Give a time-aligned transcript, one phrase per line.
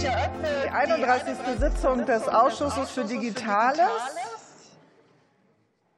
[0.00, 1.36] Die 31.
[1.58, 3.80] Sitzung des Ausschusses für Digitales.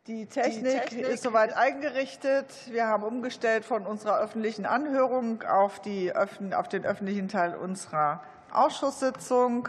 [0.09, 2.47] Die Technik ist soweit eingerichtet.
[2.69, 9.69] Wir haben umgestellt von unserer öffentlichen Anhörung auf, die, auf den öffentlichen Teil unserer Ausschusssitzung.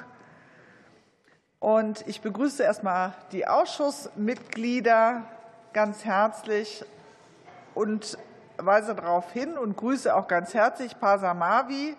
[1.59, 5.25] Und ich begrüße erst mal die Ausschussmitglieder
[5.73, 6.83] ganz herzlich
[7.75, 8.17] und
[8.57, 11.95] weise darauf hin und grüße auch ganz herzlich Pasa Mavi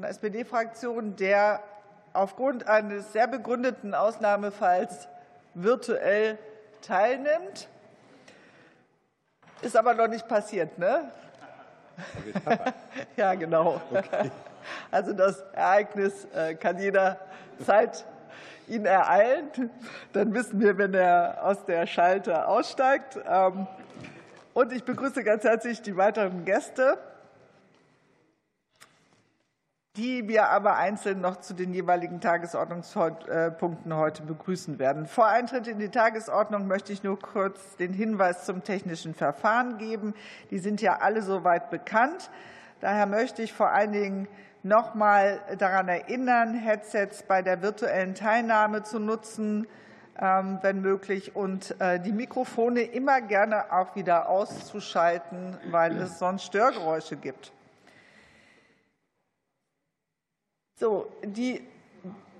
[0.00, 1.62] von der SPD-Fraktion, der
[2.14, 5.08] aufgrund eines sehr begründeten Ausnahmefalls
[5.52, 6.38] virtuell
[6.80, 7.68] teilnimmt.
[9.60, 11.10] Ist aber noch nicht passiert, ne?
[13.16, 13.78] ja, genau.
[13.90, 14.30] Okay.
[14.90, 18.06] Also das Ereignis äh, kann jederzeit
[18.68, 19.50] ihn ereilen.
[20.14, 23.18] Dann wissen wir, wenn er aus der Schalte aussteigt.
[23.28, 23.66] Ähm,
[24.54, 26.96] und ich begrüße ganz herzlich die weiteren Gäste,
[29.96, 35.06] die wir aber einzeln noch zu den jeweiligen Tagesordnungspunkten heute begrüßen werden.
[35.06, 40.14] Vor Eintritt in die Tagesordnung möchte ich nur kurz den Hinweis zum technischen Verfahren geben.
[40.50, 42.30] Die sind ja alle soweit bekannt.
[42.80, 44.28] Daher möchte ich vor allen Dingen
[44.62, 49.66] noch mal daran erinnern, Headsets bei der virtuellen Teilnahme zu nutzen,
[50.20, 56.44] ähm, wenn möglich, und äh, die Mikrofone immer gerne auch wieder auszuschalten, weil es sonst
[56.44, 57.52] Störgeräusche gibt.
[60.80, 61.60] So, die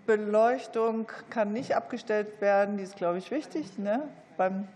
[0.06, 2.78] Beleuchtung kann nicht abgestellt werden.
[2.78, 3.78] Die ist, glaube ich, wichtig.
[3.78, 4.08] Ne?
[4.38, 4.66] Beim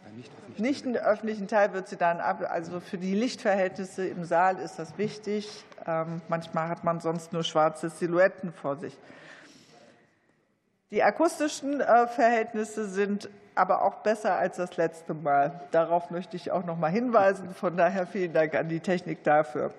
[0.58, 2.44] nicht öffentlichen Teil wird sie dann ab.
[2.46, 5.64] Also für die Lichtverhältnisse im Saal ist das wichtig.
[5.86, 8.98] Ähm, manchmal hat man sonst nur schwarze Silhouetten vor sich.
[10.90, 15.62] Die akustischen äh, Verhältnisse sind aber auch besser als das letzte Mal.
[15.70, 17.54] Darauf möchte ich auch noch mal hinweisen.
[17.54, 19.72] Von daher vielen Dank an die Technik dafür.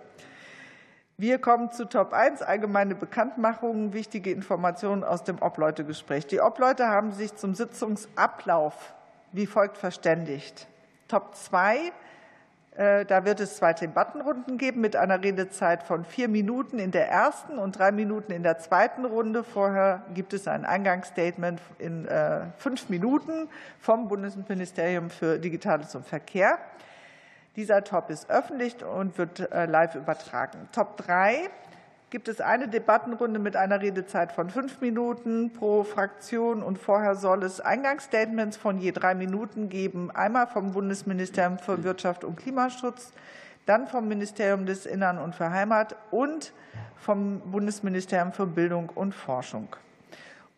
[1.17, 6.27] Wir kommen zu Top 1, allgemeine Bekanntmachungen, wichtige Informationen aus dem Obleutegespräch.
[6.27, 8.93] Die Obleute haben sich zum Sitzungsablauf
[9.31, 10.67] wie folgt verständigt.
[11.07, 11.91] Top 2,
[12.75, 17.09] äh, da wird es zwei Debattenrunden geben mit einer Redezeit von vier Minuten in der
[17.09, 19.43] ersten und drei Minuten in der zweiten Runde.
[19.43, 23.47] Vorher gibt es ein Eingangsstatement in äh, fünf Minuten
[23.79, 26.57] vom Bundesministerium für Digitales und Verkehr.
[27.55, 30.67] Dieser Top ist öffentlich und wird äh, live übertragen.
[30.73, 31.49] Top 3
[32.09, 36.63] gibt es eine Debattenrunde mit einer Redezeit von fünf Minuten pro Fraktion.
[36.63, 40.11] Und vorher soll es Eingangsstatements von je drei Minuten geben.
[40.11, 43.11] Einmal vom Bundesministerium für Wirtschaft und Klimaschutz,
[43.65, 46.53] dann vom Ministerium des Innern und für Heimat und
[46.97, 49.69] vom Bundesministerium für Bildung und Forschung.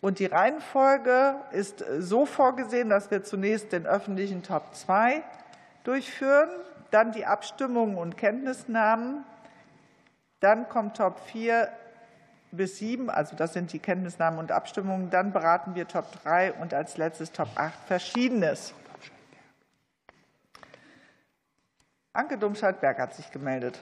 [0.02, 5.24] Und die Reihenfolge ist so vorgesehen, dass wir zunächst den öffentlichen Top 2
[5.84, 6.50] durchführen
[6.92, 9.24] dann die Abstimmungen und Kenntnisnahmen.
[10.40, 11.70] Dann kommt Top 4
[12.52, 15.10] bis 7, also das sind die Kenntnisnahmen und Abstimmungen.
[15.10, 18.74] Dann beraten wir Top 3 und als letztes Top 8 Verschiedenes.
[22.14, 23.80] Anke Domscheit-Berg hat sich gemeldet.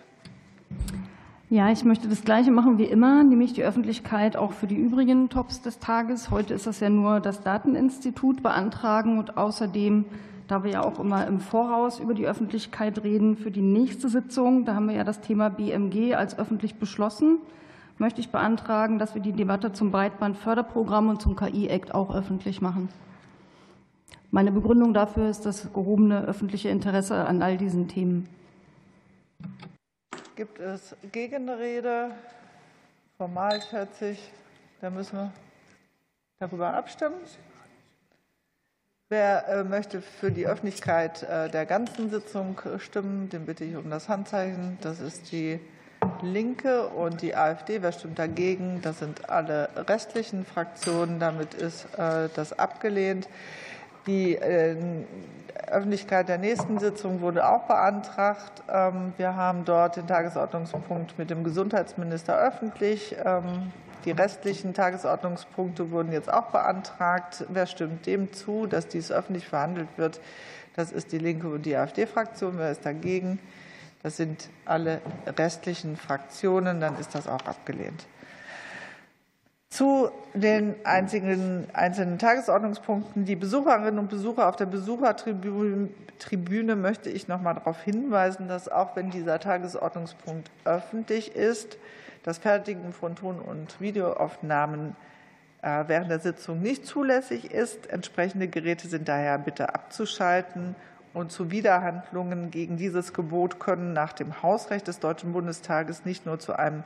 [1.50, 5.30] Ja, ich möchte das Gleiche machen wie immer, nämlich die Öffentlichkeit auch für die übrigen
[5.30, 6.32] Tops des Tages.
[6.32, 10.06] Heute ist das ja nur das Dateninstitut beantragen und außerdem
[10.48, 14.66] da wir ja auch immer im Voraus über die Öffentlichkeit reden, für die nächste Sitzung,
[14.66, 17.40] da haben wir ja das Thema BMG als öffentlich beschlossen,
[17.98, 22.90] möchte ich beantragen, dass wir die Debatte zum Breitbandförderprogramm und zum KI-Act auch öffentlich machen.
[24.32, 28.28] Meine Begründung dafür ist das gehobene öffentliche Interesse an all diesen Themen.
[30.36, 32.12] Gibt es Gegenrede?
[33.18, 34.32] Formal schätze ich,
[34.82, 35.32] da müssen wir
[36.40, 37.16] darüber abstimmen.
[39.10, 43.76] Wer äh, möchte für die Öffentlichkeit äh, der ganzen Sitzung äh, stimmen, den bitte ich
[43.76, 44.80] um das Handzeichen.
[44.82, 45.60] Das ist die
[46.24, 47.84] Linke und die AfD.
[47.84, 48.80] Wer stimmt dagegen?
[48.82, 51.20] Das sind alle restlichen Fraktionen.
[51.20, 53.28] Damit ist das abgelehnt.
[54.06, 54.38] Die
[55.68, 58.64] Öffentlichkeit der nächsten Sitzung wurde auch beantragt.
[58.72, 63.16] Ähm, wir haben dort den Tagesordnungspunkt mit dem Gesundheitsminister öffentlich.
[64.06, 67.44] Die restlichen Tagesordnungspunkte wurden jetzt auch beantragt.
[67.50, 70.22] Wer stimmt dem zu, dass dies öffentlich verhandelt wird?
[70.76, 72.60] Das ist die Linke und die AfD-Fraktion.
[72.60, 73.40] Wer ist dagegen?
[74.04, 76.80] Das sind alle restlichen Fraktionen.
[76.80, 78.06] Dann ist das auch abgelehnt.
[79.70, 83.26] Zu den einzigen, einzelnen Tagesordnungspunkten.
[83.26, 88.96] Die Besucherinnen und Besucher auf der Besuchertribüne möchte ich noch mal darauf hinweisen, dass auch
[88.96, 91.80] wenn dieser Tagesordnungspunkt öffentlich ist,
[92.26, 94.96] das Fertigen von Ton- und Videoaufnahmen
[95.62, 97.88] äh, während der Sitzung nicht zulässig ist.
[97.88, 100.76] Entsprechende Geräte sind daher bitte abzuschalten.
[101.14, 106.40] Und zu Widerhandlungen gegen dieses Gebot können nach dem Hausrecht des Deutschen Bundestages nicht nur
[106.40, 106.84] zu einem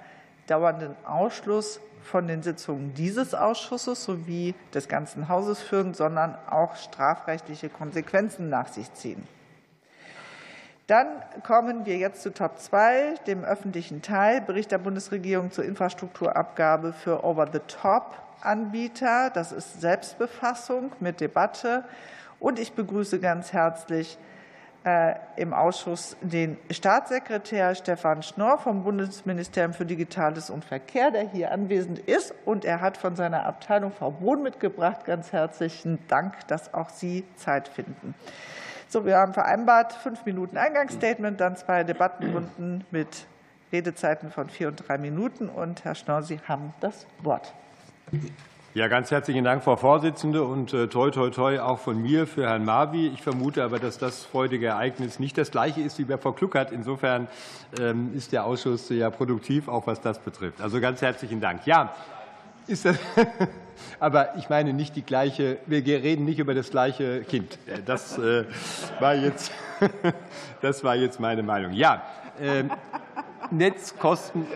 [0.48, 7.70] dauernden Ausschluss von den Sitzungen dieses Ausschusses sowie des ganzen Hauses führen, sondern auch strafrechtliche
[7.70, 9.26] Konsequenzen nach sich ziehen.
[10.90, 11.08] Dann
[11.44, 17.24] kommen wir jetzt zu Top 2, dem öffentlichen Teil, Bericht der Bundesregierung zur Infrastrukturabgabe für
[17.24, 19.30] Over-the-Top-Anbieter.
[19.30, 21.84] Das ist Selbstbefassung mit Debatte.
[22.40, 24.18] Und ich begrüße ganz herzlich
[24.84, 31.52] äh, im Ausschuss den Staatssekretär Stefan Schnorr vom Bundesministerium für Digitales und Verkehr, der hier
[31.52, 32.34] anwesend ist.
[32.46, 35.06] Und er hat von seiner Abteilung Frau Bohn mitgebracht.
[35.06, 38.16] Ganz herzlichen Dank, dass auch Sie Zeit finden.
[38.92, 43.28] So, wir haben vereinbart fünf Minuten Eingangsstatement, dann zwei Debattenrunden mit
[43.72, 45.48] Redezeiten von vier und drei Minuten.
[45.48, 47.54] Und Herr Schnorr, Sie haben das Wort.
[48.74, 52.48] Ja, ganz herzlichen Dank, Frau Vorsitzende, und äh, toi, toi, toi auch von mir für
[52.48, 53.08] Herrn Marvi.
[53.10, 56.72] Ich vermute aber, dass das freudige Ereignis nicht das gleiche ist wie bei Frau Kluckert.
[56.72, 57.28] Insofern
[57.80, 60.62] ähm, ist der Ausschuss ja produktiv, auch was das betrifft.
[60.62, 61.68] Also ganz herzlichen Dank.
[61.68, 61.94] Ja,
[62.70, 62.98] ist das,
[64.00, 67.58] aber ich meine nicht die gleiche, wir reden nicht über das gleiche Kind.
[67.86, 68.46] Das äh,
[69.00, 69.52] war jetzt,
[70.62, 71.74] das war jetzt meine Meinung.
[71.74, 72.04] Ja,
[72.40, 72.72] ähm,
[73.52, 74.46] Netzkosten.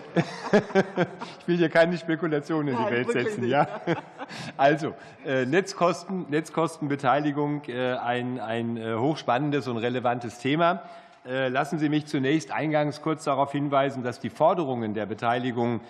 [1.39, 3.45] Ich will hier keine Spekulationen in die Welt setzen.
[3.45, 3.67] Ja?
[4.55, 4.93] Also,
[5.25, 10.83] äh, Netzkosten, Netzkostenbeteiligung, äh, ein, ein hochspannendes und relevantes Thema.
[11.25, 15.81] Lassen Sie mich zunächst eingangs kurz darauf hinweisen, dass die Forderungen der Beteiligung äh,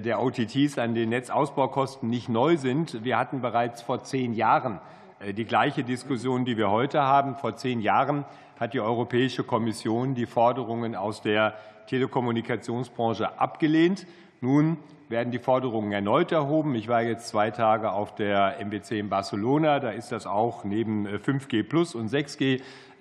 [0.00, 3.04] der OTTs an den Netzausbaukosten nicht neu sind.
[3.04, 4.80] Wir hatten bereits vor zehn Jahren
[5.24, 7.36] äh, die gleiche Diskussion, die wir heute haben.
[7.36, 8.24] Vor zehn Jahren
[8.58, 11.54] hat die Europäische Kommission die Forderungen aus der
[11.88, 14.06] Telekommunikationsbranche abgelehnt.
[14.40, 14.78] Nun
[15.08, 16.74] werden die Forderungen erneut erhoben.
[16.74, 19.80] Ich war jetzt zwei Tage auf der MBC in Barcelona.
[19.80, 22.60] Da ist das auch neben 5G äh, Plus und 6G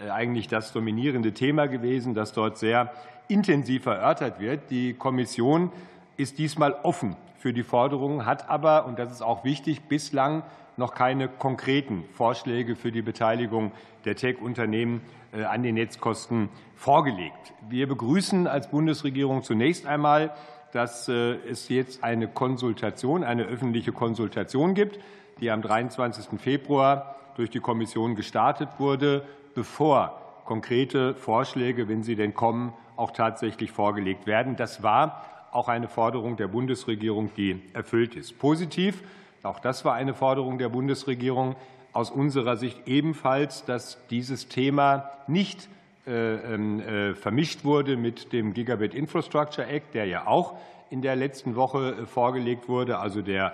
[0.09, 2.91] eigentlich das dominierende Thema gewesen, das dort sehr
[3.29, 4.69] intensiv erörtert wird.
[4.69, 5.71] Die Kommission
[6.17, 10.43] ist diesmal offen für die Forderungen, hat aber, und das ist auch wichtig, bislang
[10.77, 13.71] noch keine konkreten Vorschläge für die Beteiligung
[14.05, 15.01] der Tech-Unternehmen
[15.33, 17.53] äh, an den Netzkosten vorgelegt.
[17.69, 20.33] Wir begrüßen als Bundesregierung zunächst einmal,
[20.71, 24.99] dass äh, es jetzt eine Konsultation, eine öffentliche Konsultation gibt,
[25.39, 26.39] die am 23.
[26.39, 29.25] Februar durch die Kommission gestartet wurde,
[29.55, 34.55] bevor konkrete Vorschläge, wenn sie denn kommen, auch tatsächlich vorgelegt werden.
[34.55, 35.23] Das war
[35.53, 38.39] auch eine Forderung der Bundesregierung, die erfüllt ist.
[38.39, 39.03] Positiv,
[39.43, 41.55] auch das war eine Forderung der Bundesregierung,
[41.93, 45.69] aus unserer Sicht ebenfalls, dass dieses Thema nicht
[46.05, 50.57] äh, ähm, äh, vermischt wurde mit dem Gigabit Infrastructure Act, der ja auch
[50.89, 53.53] in der letzten Woche äh, vorgelegt wurde, also der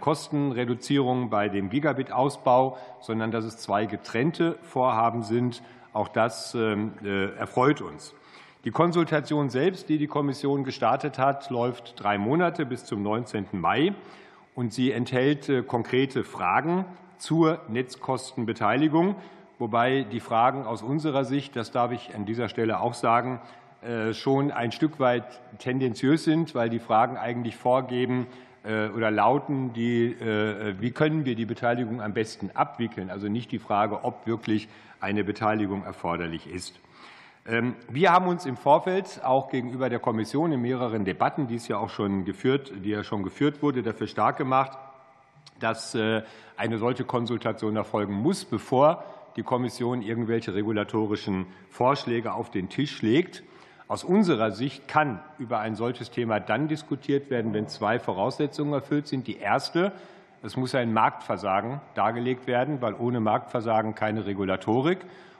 [0.00, 5.62] Kostenreduzierung bei dem Gigabit-Ausbau, sondern dass es zwei getrennte Vorhaben sind.
[5.92, 6.94] Auch das ähm,
[7.38, 8.14] erfreut uns.
[8.64, 13.46] Die Konsultation selbst, die die Kommission gestartet hat, läuft drei Monate bis zum 19.
[13.52, 13.94] Mai
[14.56, 16.84] und sie enthält äh, konkrete Fragen
[17.18, 19.14] zur Netzkostenbeteiligung,
[19.60, 23.40] wobei die Fragen aus unserer Sicht, das darf ich an dieser Stelle auch sagen,
[23.82, 28.26] äh, schon ein Stück weit tendenziös sind, weil die Fragen eigentlich vorgeben
[28.64, 30.16] äh, oder lauten, die,
[30.80, 34.68] wie können wir die Beteiligung am besten abwickeln, also nicht die Frage, ob wirklich
[34.98, 36.80] eine Beteiligung erforderlich ist.
[37.48, 41.66] Ähm, wir haben uns im Vorfeld auch gegenüber der Kommission in mehreren Debatten, die es
[41.66, 44.76] ja auch schon geführt, die ja schon geführt wurde, dafür stark gemacht,
[45.58, 46.22] dass äh,
[46.58, 49.02] eine solche Konsultation erfolgen muss, bevor
[49.36, 53.42] die Kommission irgendwelche regulatorischen Vorschläge auf den Tisch legt.
[53.86, 59.06] Aus unserer Sicht kann über ein solches Thema dann diskutiert werden, wenn zwei Voraussetzungen erfüllt
[59.06, 59.26] sind.
[59.26, 59.92] Die erste,
[60.42, 64.98] es muss ein Marktversagen dargelegt werden, weil ohne Marktversagen keine Regulatorik.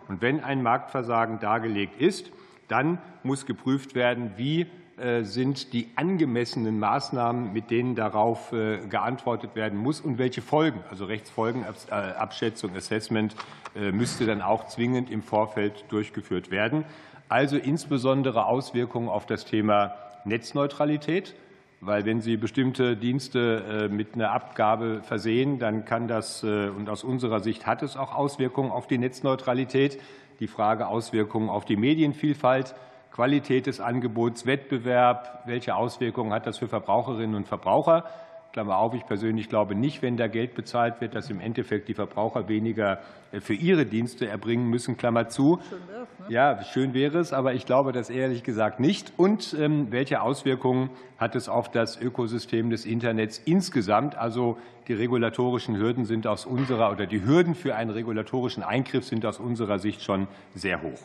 [0.09, 2.31] Und wenn ein Marktversagen dargelegt ist,
[2.67, 4.67] dann muss geprüft werden, wie
[4.99, 10.83] äh, sind die angemessenen Maßnahmen, mit denen darauf äh, geantwortet werden muss und welche Folgen,
[10.91, 13.37] also Rechtsfolgenabschätzung, Assessment,
[13.77, 16.85] äh, müsste dann auch zwingend im Vorfeld durchgeführt werden.
[17.29, 21.35] Also insbesondere Auswirkungen auf das Thema Netzneutralität,
[21.81, 27.41] weil wenn Sie bestimmte Dienste mit einer Abgabe versehen, dann kann das, und aus unserer
[27.41, 30.01] Sicht hat es auch Auswirkungen auf die Netzneutralität,
[30.41, 32.75] die Frage Auswirkungen auf die Medienvielfalt,
[33.13, 38.05] Qualität des Angebots, Wettbewerb, welche Auswirkungen hat das für Verbraucherinnen und Verbraucher.
[38.53, 41.95] Klammer auf, ich persönlich glaube nicht, wenn da Geld bezahlt wird, dass im Endeffekt die
[41.95, 43.01] Verbraucher weniger
[43.31, 44.97] äh, für ihre Dienste erbringen müssen.
[44.97, 45.61] Klammer zu.
[45.69, 46.07] Schön ne?
[46.31, 49.13] Ja, schön wäre es, aber ich glaube das ehrlich gesagt nicht.
[49.17, 54.17] Und ähm, welche Auswirkungen hat es auf das Ökosystem des Internets insgesamt?
[54.17, 54.57] Also
[54.89, 59.39] die regulatorischen Hürden sind aus unserer oder die Hürden für einen regulatorischen Eingriff sind aus
[59.39, 61.01] unserer Sicht schon sehr hoch.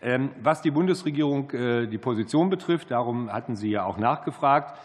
[0.00, 4.78] Ähm, was die Bundesregierung äh, die Position betrifft, darum hatten Sie ja auch nachgefragt,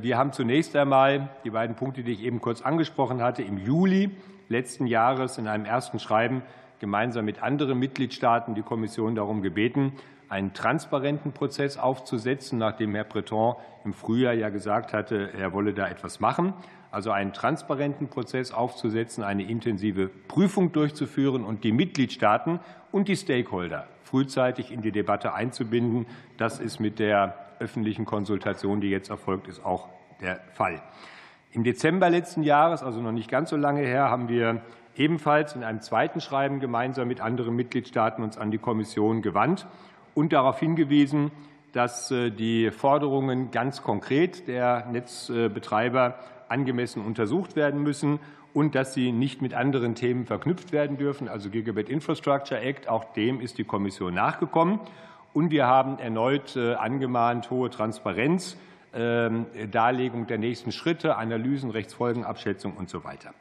[0.00, 4.10] Wir haben zunächst einmal die beiden Punkte, die ich eben kurz angesprochen hatte, im Juli
[4.48, 6.42] letzten Jahres in einem ersten Schreiben
[6.80, 9.92] gemeinsam mit anderen Mitgliedstaaten die Kommission darum gebeten,
[10.28, 13.54] einen transparenten Prozess aufzusetzen, nachdem Herr Breton
[13.84, 16.54] im Frühjahr ja gesagt hatte, er wolle da etwas machen.
[16.90, 23.86] Also einen transparenten Prozess aufzusetzen, eine intensive Prüfung durchzuführen und die Mitgliedstaaten und die Stakeholder
[24.02, 26.06] frühzeitig in die Debatte einzubinden.
[26.36, 29.88] Das ist mit der öffentlichen Konsultation, die jetzt erfolgt ist, auch
[30.20, 30.82] der Fall.
[31.52, 34.62] Im Dezember letzten Jahres, also noch nicht ganz so lange her, haben wir
[34.96, 39.66] ebenfalls in einem zweiten Schreiben gemeinsam mit anderen Mitgliedstaaten uns an die Kommission gewandt
[40.14, 41.30] und darauf hingewiesen,
[41.72, 48.18] dass äh, die Forderungen ganz konkret der Netzbetreiber angemessen untersucht werden müssen
[48.54, 52.88] und dass sie nicht mit anderen Themen verknüpft werden dürfen, also Gigabit Infrastructure Act.
[52.88, 54.80] Auch dem ist die Kommission nachgekommen.
[55.32, 58.56] Und wir haben erneut äh, angemahnt, hohe Transparenz,
[58.94, 63.34] ähm, Darlegung der nächsten Schritte, Analysen, Rechtsfolgenabschätzung und so weiter.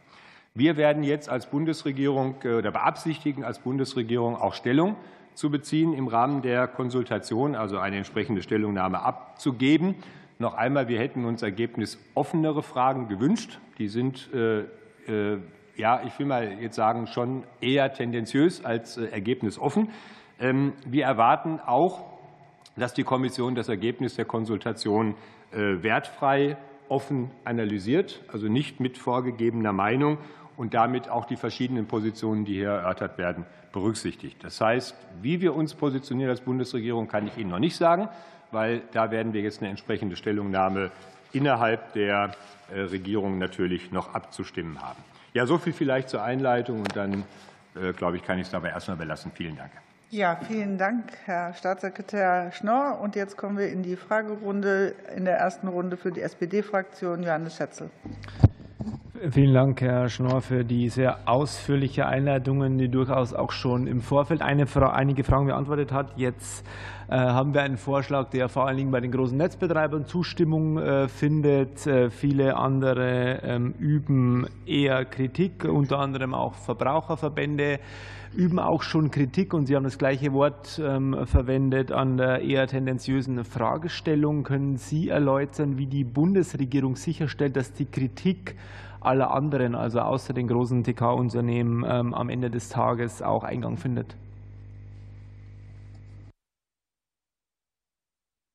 [0.53, 4.95] Wir werden jetzt als Bundesregierung äh, oder beabsichtigen als Bundesregierung auch Stellung
[5.35, 9.95] zu beziehen im Rahmen der Konsultation, also eine entsprechende Stellungnahme abzugeben.
[10.39, 13.59] Noch einmal, wir hätten uns ergebnisoffenere Fragen gewünscht.
[13.77, 14.61] Die sind, äh,
[15.07, 15.37] äh,
[15.75, 19.89] ja, ich will mal jetzt sagen, schon eher tendenziös als ergebnisoffen.
[20.39, 22.03] Ähm, wir erwarten auch,
[22.75, 25.15] dass die Kommission das Ergebnis der Konsultation
[25.51, 26.57] äh, wertfrei
[26.89, 30.17] offen analysiert, also nicht mit vorgegebener Meinung
[30.55, 34.43] und damit auch die verschiedenen Positionen, die hier erörtert werden, berücksichtigt.
[34.43, 38.09] Das heißt, wie wir uns positionieren als Bundesregierung, kann ich Ihnen noch nicht sagen,
[38.51, 40.91] weil da werden wir jetzt eine entsprechende Stellungnahme
[41.33, 42.31] innerhalb der
[42.73, 44.99] äh, Regierung natürlich noch abzustimmen haben.
[45.33, 47.23] Ja, so viel vielleicht zur Einleitung und dann,
[47.75, 49.31] äh, glaube ich, kann ich es dabei erstmal belassen.
[49.35, 49.71] Vielen Dank.
[50.09, 52.97] Ja, vielen Dank, Herr Staatssekretär Schnorr.
[53.01, 54.95] Und jetzt kommen wir in die Fragerunde.
[55.13, 57.89] In der ersten Runde für die SPD-Fraktion Johannes Schätzel.
[59.31, 64.41] Vielen Dank, Herr Schnorr, für die sehr ausführliche Einleitungen, die durchaus auch schon im Vorfeld
[64.41, 66.13] eine, einige Fragen beantwortet hat.
[66.15, 66.65] Jetzt
[67.09, 71.09] äh, haben wir einen Vorschlag, der vor allen Dingen bei den großen Netzbetreibern Zustimmung äh,
[71.09, 71.85] findet.
[71.85, 77.79] Äh, viele andere ähm, üben eher Kritik, unter anderem auch Verbraucherverbände
[78.35, 82.67] üben auch schon Kritik und Sie haben das gleiche Wort ähm, verwendet an der eher
[82.67, 84.43] tendenziösen Fragestellung.
[84.43, 88.55] Können Sie erläutern, wie die Bundesregierung sicherstellt, dass die Kritik
[88.99, 94.15] aller anderen, also außer den großen TK-Unternehmen, ähm, am Ende des Tages auch Eingang findet.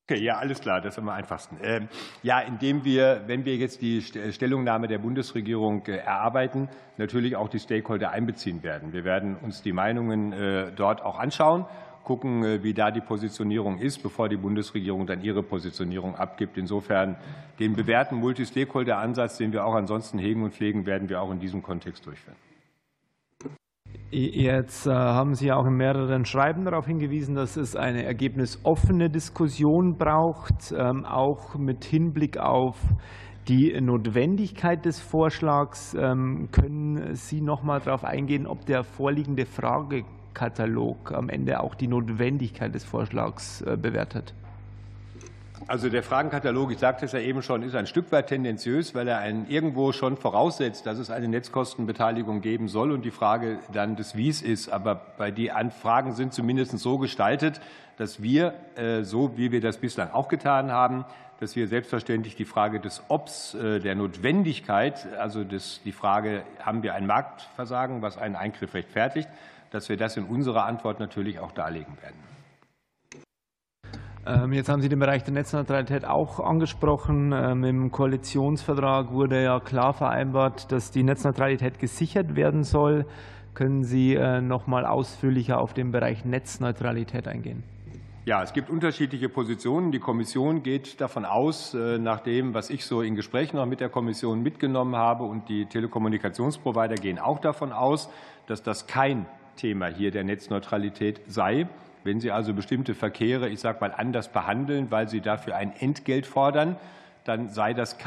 [0.05, 1.57] Okay, ja, alles klar, das ist am einfachsten.
[1.63, 1.87] Ähm,
[2.23, 6.67] ja, indem wir, wenn wir jetzt die Stellungnahme der Bundesregierung äh, erarbeiten,
[6.97, 8.91] natürlich auch die Stakeholder einbeziehen werden.
[8.91, 11.65] Wir werden uns die Meinungen äh, dort auch anschauen
[12.03, 16.57] gucken, äh, wie da die Positionierung ist, bevor die Bundesregierung dann ihre Positionierung abgibt.
[16.57, 17.17] Insofern
[17.59, 21.63] den bewährten Multi-Stakeholder-Ansatz, den wir auch ansonsten hegen und pflegen, werden wir auch in diesem
[21.63, 22.37] Kontext durchführen.
[24.15, 29.97] Jetzt äh, haben Sie auch in mehreren Schreiben darauf hingewiesen, dass es eine ergebnisoffene Diskussion
[29.97, 32.79] braucht, ähm, auch mit Hinblick auf
[33.47, 35.95] die Notwendigkeit des Vorschlags.
[35.99, 40.03] Ähm, können Sie noch mal darauf eingehen, ob der vorliegende Frage
[40.35, 44.35] Katalog am Ende auch die Notwendigkeit des Vorschlags äh, bewertet?
[45.67, 49.07] Also der Fragenkatalog, ich sagte es ja eben schon, ist ein Stück weit tendenziös, weil
[49.07, 53.95] er einen irgendwo schon voraussetzt, dass es eine Netzkostenbeteiligung geben soll und die Frage dann
[53.95, 54.69] des Wies ist.
[54.69, 57.61] Aber bei die Anfragen sind zumindest so gestaltet,
[57.97, 61.05] dass wir, äh, so wie wir das bislang auch getan haben,
[61.39, 66.83] dass wir selbstverständlich die Frage des Obs, äh, der Notwendigkeit, also das, die Frage, haben
[66.83, 69.29] wir ein Marktversagen, was einen Eingriff rechtfertigt,
[69.71, 72.32] dass wir das in unserer Antwort natürlich auch darlegen werden.
[74.25, 77.33] Ähm, jetzt haben Sie den Bereich der Netzneutralität auch angesprochen.
[77.33, 83.05] Ähm, Im Koalitionsvertrag wurde ja klar vereinbart, dass die Netzneutralität gesichert werden soll.
[83.53, 87.63] Können Sie äh, noch mal ausführlicher auf den Bereich Netzneutralität eingehen?
[88.25, 89.91] Ja, es gibt unterschiedliche Positionen.
[89.91, 93.81] Die Kommission geht davon aus, äh, nach dem, was ich so in Gesprächen noch mit
[93.81, 98.09] der Kommission mitgenommen habe, und die Telekommunikationsprovider gehen auch davon aus,
[98.47, 99.25] dass das kein
[99.55, 101.67] Thema hier der Netzneutralität sei.
[102.03, 106.25] Wenn Sie also bestimmte Verkehre, ich sage mal, anders behandeln, weil Sie dafür ein Entgelt
[106.25, 106.77] fordern,
[107.23, 107.97] dann sei das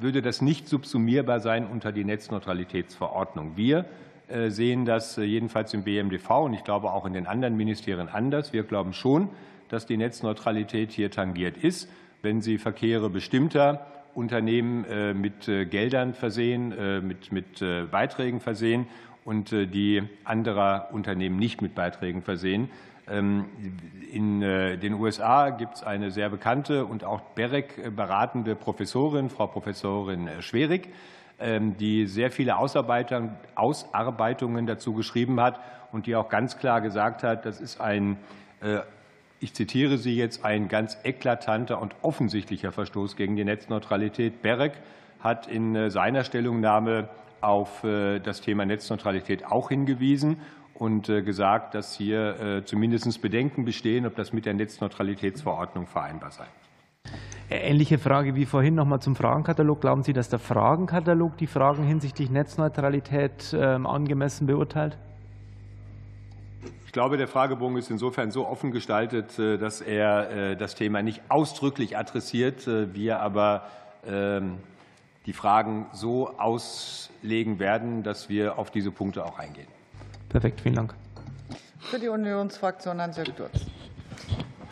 [0.00, 3.56] würde das nicht subsumierbar sein unter die Netzneutralitätsverordnung.
[3.56, 3.84] Wir
[4.28, 8.08] äh, sehen das äh, jedenfalls im BMDV und ich glaube auch in den anderen Ministerien
[8.08, 8.52] anders.
[8.52, 9.28] Wir glauben schon,
[9.68, 11.90] dass die Netzneutralität hier tangiert ist,
[12.22, 18.86] wenn Sie Verkehre bestimmter Unternehmen äh, mit Geldern versehen, mit, mit Beiträgen versehen
[19.24, 22.70] und äh, die anderer Unternehmen nicht mit Beiträgen versehen.
[23.06, 23.46] Ähm,
[24.10, 30.30] in den USA gibt es eine sehr bekannte und auch BEREC beratende Professorin, Frau Professorin
[30.40, 30.88] Schwerig,
[31.40, 33.36] ähm, die sehr viele Ausarbeitungen
[34.66, 35.58] dazu geschrieben hat
[35.90, 38.18] und die auch ganz klar gesagt hat, das ist ein,
[38.60, 38.78] äh,
[39.40, 44.42] ich zitiere sie jetzt, ein ganz eklatanter und offensichtlicher Verstoß gegen die Netzneutralität.
[44.42, 44.74] Berek
[45.18, 47.08] hat in äh, seiner Stellungnahme
[47.44, 50.38] auf äh, das Thema Netzneutralität auch hingewiesen
[50.74, 56.46] und gesagt, dass hier zumindest Bedenken bestehen, ob das mit der Netzneutralitätsverordnung vereinbar sei.
[57.50, 59.80] Ähnliche Frage wie vorhin nochmal zum Fragenkatalog.
[59.80, 64.96] Glauben Sie, dass der Fragenkatalog die Fragen hinsichtlich Netzneutralität ähm, angemessen beurteilt?
[66.86, 71.02] Ich glaube, der Fragebogen ist insofern so offen gestaltet, äh, dass er äh, das Thema
[71.02, 73.64] nicht ausdrücklich adressiert, äh, wir aber
[74.06, 74.58] ähm,
[75.26, 79.68] die Fragen so auslegen werden, dass wir auf diese Punkte auch eingehen.
[80.28, 80.94] Perfekt, vielen Dank.
[81.78, 83.66] Für die Unionsfraktion Hans-Jörg Durz.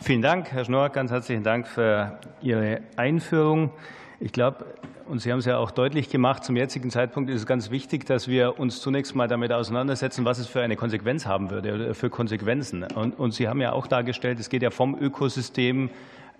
[0.01, 0.89] Vielen Dank, Herr Schnorr.
[0.89, 3.71] Ganz herzlichen Dank für Ihre Einführung.
[4.19, 4.65] Ich glaube,
[5.05, 8.05] und Sie haben es ja auch deutlich gemacht, zum jetzigen Zeitpunkt ist es ganz wichtig,
[8.05, 11.95] dass wir uns zunächst mal damit auseinandersetzen, was es für eine Konsequenz haben würde oder
[11.95, 12.83] für Konsequenzen.
[12.83, 15.89] Und, und Sie haben ja auch dargestellt, es geht ja vom Ökosystem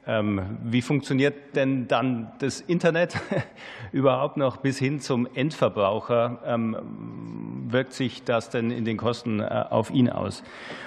[0.05, 3.15] wie funktioniert denn dann das Internet
[3.93, 6.39] überhaupt noch bis hin zum Endverbraucher?
[6.45, 6.75] Ähm,
[7.73, 10.43] wirkt sich das denn in den Kosten äh, auf ihn aus?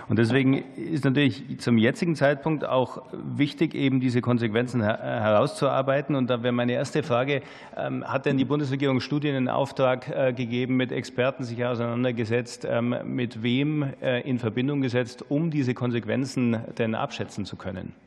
[0.09, 6.15] Und deswegen ist natürlich zum jetzigen Zeitpunkt auch wichtig, eben diese Konsequenzen herauszuarbeiten.
[6.15, 7.43] Und da wäre meine erste Frage,
[7.77, 12.67] ähm, hat denn die Bundesregierung Studien in Auftrag äh, gegeben, mit Experten sich auseinandergesetzt,
[13.05, 18.06] mit wem äh, in Verbindung gesetzt, um diese Konsequenzen denn abschätzen zu können?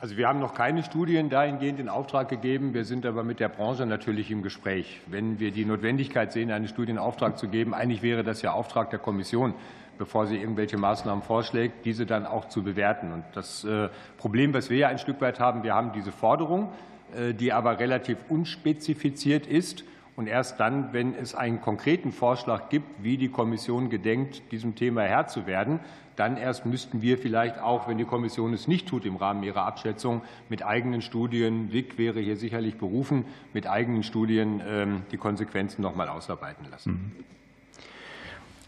[0.00, 2.72] Also wir haben noch keine Studien dahingehend in Auftrag gegeben.
[2.72, 5.02] Wir sind aber mit der Branche natürlich im Gespräch.
[5.06, 8.52] Wenn wir die Notwendigkeit sehen, eine Studie in Auftrag zu geben, eigentlich wäre das ja
[8.52, 9.52] Auftrag der Kommission,
[9.98, 13.12] bevor sie irgendwelche Maßnahmen vorschlägt, diese dann auch zu bewerten.
[13.12, 16.70] Und das äh, Problem, was wir ja ein Stück weit haben, wir haben diese Forderung,
[17.14, 19.84] äh, die aber relativ unspezifiziert ist.
[20.16, 25.02] Und erst dann, wenn es einen konkreten Vorschlag gibt, wie die Kommission gedenkt, diesem Thema
[25.02, 25.80] Herr zu werden,
[26.20, 29.64] dann erst müssten wir vielleicht auch, wenn die Kommission es nicht tut, im Rahmen ihrer
[29.64, 35.80] Abschätzung mit eigenen Studien, WIC wäre hier sicherlich berufen, mit eigenen Studien ähm, die Konsequenzen
[35.80, 36.92] noch mal ausarbeiten lassen.
[36.92, 37.24] Mhm.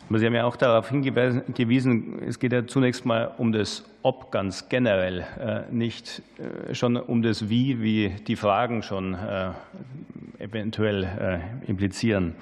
[0.09, 4.33] Aber Sie haben ja auch darauf hingewiesen, es geht ja zunächst mal um das Ob
[4.33, 9.51] ganz generell, äh, nicht äh, schon um das Wie, wie die Fragen schon äh,
[10.39, 12.35] eventuell implizieren.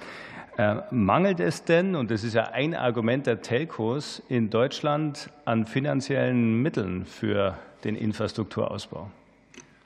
[0.61, 5.65] Äh, mangelt es denn, und das ist ja ein Argument der Telcos, in Deutschland an
[5.65, 9.09] finanziellen Mitteln für den Infrastrukturausbau?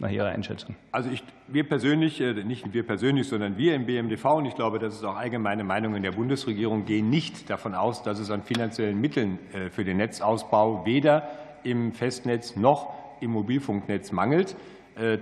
[0.00, 0.74] Nach Ihrer Einschätzung?
[0.90, 4.80] Also ich, wir persönlich, äh, nicht wir persönlich, sondern wir im BMDV, und ich glaube,
[4.80, 8.42] das ist auch allgemeine Meinung in der Bundesregierung, gehen nicht davon aus, dass es an
[8.42, 11.28] finanziellen Mitteln äh, für den Netzausbau weder
[11.62, 14.56] im Festnetz noch im Mobilfunknetz mangelt.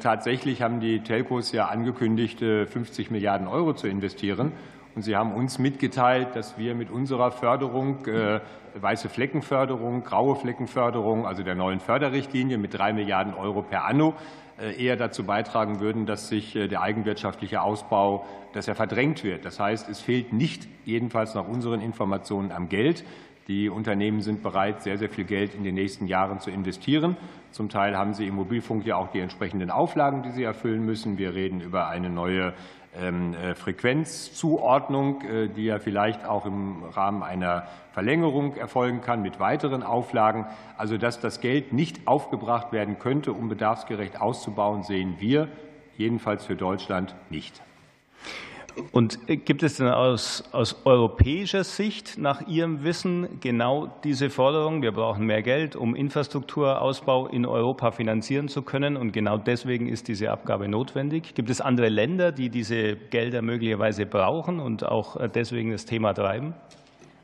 [0.00, 4.52] Tatsächlich haben die Telcos ja angekündigt, 50 Milliarden Euro zu investieren.
[4.94, 8.40] Und Sie haben uns mitgeteilt, dass wir mit unserer Förderung, äh,
[8.74, 14.14] weiße Fleckenförderung, graue Fleckenförderung, also der neuen Förderrichtlinie mit drei Milliarden Euro per anno,
[14.60, 19.46] äh, eher dazu beitragen würden, dass sich äh, der eigenwirtschaftliche Ausbau, dass er verdrängt wird.
[19.46, 23.04] Das heißt, es fehlt nicht, jedenfalls nach unseren Informationen, am Geld.
[23.48, 27.16] Die Unternehmen sind bereit, sehr, sehr viel Geld in den nächsten Jahren zu investieren.
[27.50, 31.18] Zum Teil haben sie im Mobilfunk ja auch die entsprechenden Auflagen, die sie erfüllen müssen.
[31.18, 32.52] Wir reden über eine neue
[33.54, 40.46] Frequenzzuordnung, äh, die ja vielleicht auch im Rahmen einer Verlängerung erfolgen kann mit weiteren Auflagen.
[40.76, 45.48] Also dass das Geld nicht aufgebracht werden könnte, um bedarfsgerecht auszubauen, sehen wir
[45.96, 47.62] jedenfalls für Deutschland nicht.
[48.90, 54.92] Und gibt es denn aus, aus europäischer Sicht nach Ihrem Wissen genau diese Forderung, wir
[54.92, 60.30] brauchen mehr Geld, um Infrastrukturausbau in Europa finanzieren zu können und genau deswegen ist diese
[60.30, 61.34] Abgabe notwendig?
[61.34, 66.54] Gibt es andere Länder, die diese Gelder möglicherweise brauchen und auch deswegen das Thema treiben?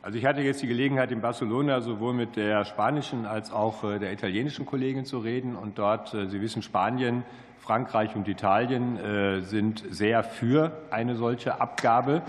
[0.09, 3.99] Also ich hatte jetzt die Gelegenheit, in Barcelona sowohl mit der spanischen als auch äh,
[3.99, 5.55] der italienischen Kollegin zu reden.
[5.55, 7.25] Und dort, äh, Sie wissen, Spanien
[7.69, 12.23] Frankreich und Italien äh, sind sehr für eine solche Abgabe.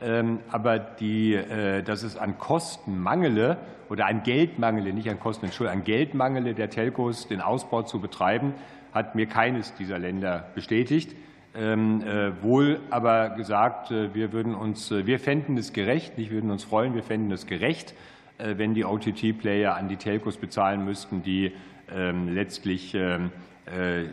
[0.00, 3.58] Ähm, aber die, äh, dass es an Kosten mangele
[3.90, 7.82] oder an Geld mangele, nicht an Kosten, Entschuldigung, an Geld mangele der Telcos, den Ausbau
[7.82, 8.54] zu betreiben,
[8.94, 11.14] hat mir keines dieser Länder bestätigt.
[11.54, 16.64] Ähm, äh, wohl aber gesagt, wir würden uns, wir fänden es gerecht, nicht würden uns
[16.64, 17.92] freuen, wir fänden es gerecht,
[18.38, 21.52] wenn die OTT-Player an die Telcos bezahlen müssten, die
[21.90, 22.94] ähm, letztlich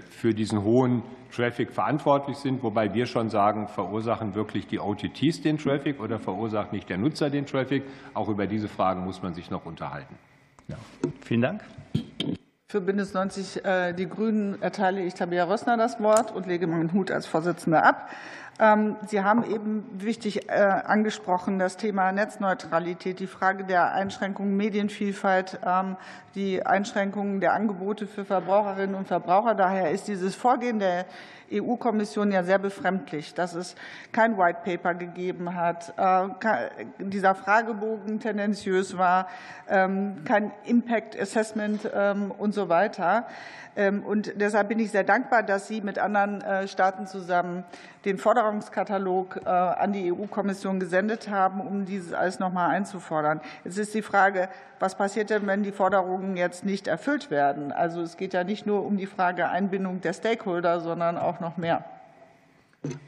[0.10, 5.58] für diesen hohen Traffic verantwortlich sind, wobei wir schon sagen, verursachen wirklich die OTTs den
[5.58, 7.84] Traffic oder verursacht nicht der Nutzer den Traffic?
[8.14, 10.16] Auch über diese Fragen muss man sich noch unterhalten.
[10.68, 10.78] Ja.
[11.22, 11.62] Vielen Dank.
[12.68, 16.92] Für Bündnis 90 äh, Die Grünen erteile ich Tabea Rössner das Wort und lege meinen
[16.92, 18.10] Hut als Vorsitzender ab.
[18.60, 25.60] Ähm, Sie haben eben wichtig äh, angesprochen das Thema Netzneutralität, die Frage der Einschränkungen Medienvielfalt,
[25.66, 25.98] ähm,
[26.36, 29.56] die Einschränkungen der Angebote für Verbraucherinnen und Verbraucher.
[29.56, 31.06] Daher ist dieses Vorgehen der
[31.54, 33.76] EU-Kommission ja sehr befremdlich, dass es
[34.12, 39.28] kein White Paper gegeben hat, äh, dieser Fragebogen tendenziös war,
[39.70, 41.86] ähm, kein Impact Assessment
[42.38, 43.28] und so weiter.
[43.76, 47.64] Ähm, und deshalb bin ich sehr dankbar, dass Sie mit anderen äh, Staaten zusammen
[48.06, 53.42] den Forderungskatalog äh, an die EU-Kommission gesendet haben, um dieses alles noch mal einzufordern.
[53.64, 57.72] Jetzt ist die Frage, was passiert denn, wenn die Forderungen jetzt nicht erfüllt werden?
[57.72, 61.58] Also es geht ja nicht nur um die Frage Einbindung der Stakeholder, sondern auch noch
[61.58, 61.86] mehr.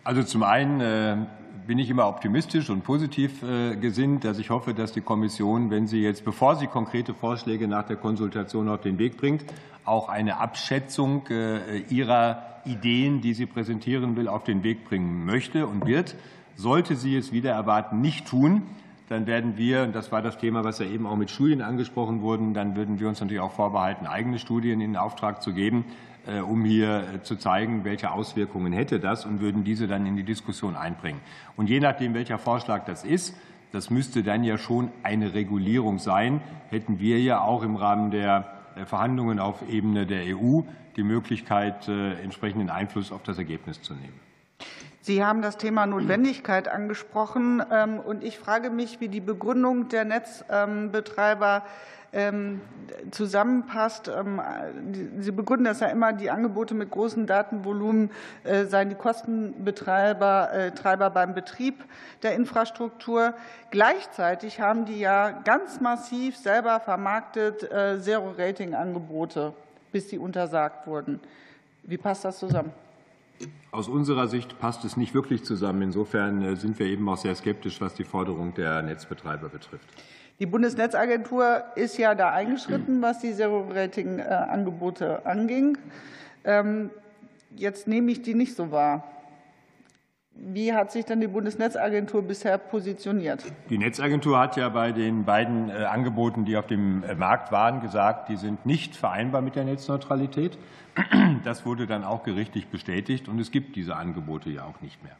[0.03, 1.17] Also zum einen äh,
[1.65, 5.99] bin ich immer optimistisch und positiv gesinnt, dass ich hoffe, dass die Kommission, wenn sie
[5.99, 9.43] jetzt, bevor sie konkrete Vorschläge nach der Konsultation auf den Weg bringt,
[9.85, 15.67] auch eine Abschätzung äh, ihrer Ideen, die sie präsentieren will, auf den Weg bringen möchte
[15.67, 16.15] und wird.
[16.55, 18.63] Sollte sie es wieder erwarten nicht tun,
[19.09, 22.21] dann werden wir, und das war das Thema, was ja eben auch mit Studien angesprochen
[22.21, 26.14] wurde, dann würden wir uns natürlich auch vorbehalten, eigene Studien in Auftrag zu geben, äh,
[26.41, 30.23] um hier äh, zu zeigen, welche Auswirkungen hätte das und würden diese dann in die
[30.23, 31.21] Diskussion einbringen.
[31.55, 33.37] Und je nachdem, welcher Vorschlag das ist,
[33.71, 38.45] das müsste dann ja schon eine Regulierung sein, hätten wir ja auch im Rahmen der
[38.75, 40.61] äh, Verhandlungen auf Ebene der EU
[40.95, 44.24] die Möglichkeit, äh, entsprechenden Einfluss auf das Ergebnis zu nehmen.
[45.05, 47.61] Sie haben das Thema Notwendigkeit angesprochen.
[47.71, 51.63] Ähm, und ich frage mich, wie die Begründung der Netzbetreiber
[52.11, 52.59] ähm,
[53.11, 54.07] zusammenpasst.
[54.07, 54.41] Ähm,
[55.19, 58.09] Sie begründen das ja immer, die Angebote mit großen Datenvolumen
[58.45, 61.83] äh, seien die Kostenbetreiber äh, Treiber beim Betrieb
[62.23, 63.35] der Infrastruktur.
[63.69, 69.53] Gleichzeitig haben die ja ganz massiv selber vermarktet äh, Zero-Rating-Angebote,
[69.91, 71.19] bis sie untersagt wurden.
[71.83, 72.71] Wie passt das zusammen?
[73.71, 75.81] Aus unserer Sicht passt es nicht wirklich zusammen.
[75.81, 79.87] Insofern sind wir eben auch sehr skeptisch, was die Forderung der Netzbetreiber betrifft.
[80.39, 85.77] Die Bundesnetzagentur ist ja da eingeschritten, was die Zero-Rating-Angebote anging.
[86.43, 86.89] Ähm,
[87.55, 89.14] jetzt nehme ich die nicht so wahr.
[90.37, 93.41] Wie hat sich denn die Bundesnetzagentur bisher positioniert?
[93.69, 97.79] Die Netzagentur hat ja bei den beiden äh, Angeboten, die auf dem äh, Markt waren,
[97.79, 100.57] gesagt, die sind nicht vereinbar mit der Netzneutralität.
[101.43, 105.15] Das wurde dann auch gerichtlich bestätigt und es gibt diese Angebote ja auch nicht mehr.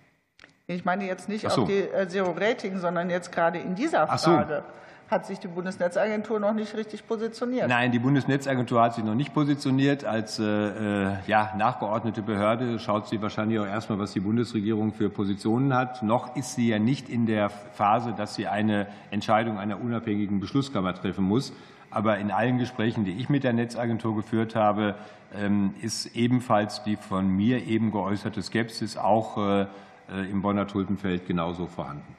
[0.68, 1.62] Ich meine jetzt nicht so.
[1.62, 4.64] auf die äh, Zero Rating, sondern jetzt gerade in dieser Frage.
[4.66, 4.76] So
[5.10, 7.68] hat sich die Bundesnetzagentur noch nicht richtig positioniert.
[7.68, 10.04] Nein, die Bundesnetzagentur hat sich noch nicht positioniert.
[10.04, 15.10] Als äh, äh, ja, nachgeordnete Behörde schaut sie wahrscheinlich auch erstmal, was die Bundesregierung für
[15.10, 16.02] Positionen hat.
[16.02, 20.96] Noch ist sie ja nicht in der Phase, dass sie eine Entscheidung einer unabhängigen Beschlusskammer
[20.96, 21.54] treffen muss.
[21.92, 24.96] Aber in allen Gesprächen, die ich mit der Netzagentur geführt habe,
[25.36, 29.68] ähm, ist ebenfalls die von mir eben geäußerte Skepsis auch äh,
[30.32, 32.16] im Bonner Tulpenfeld genauso vorhanden.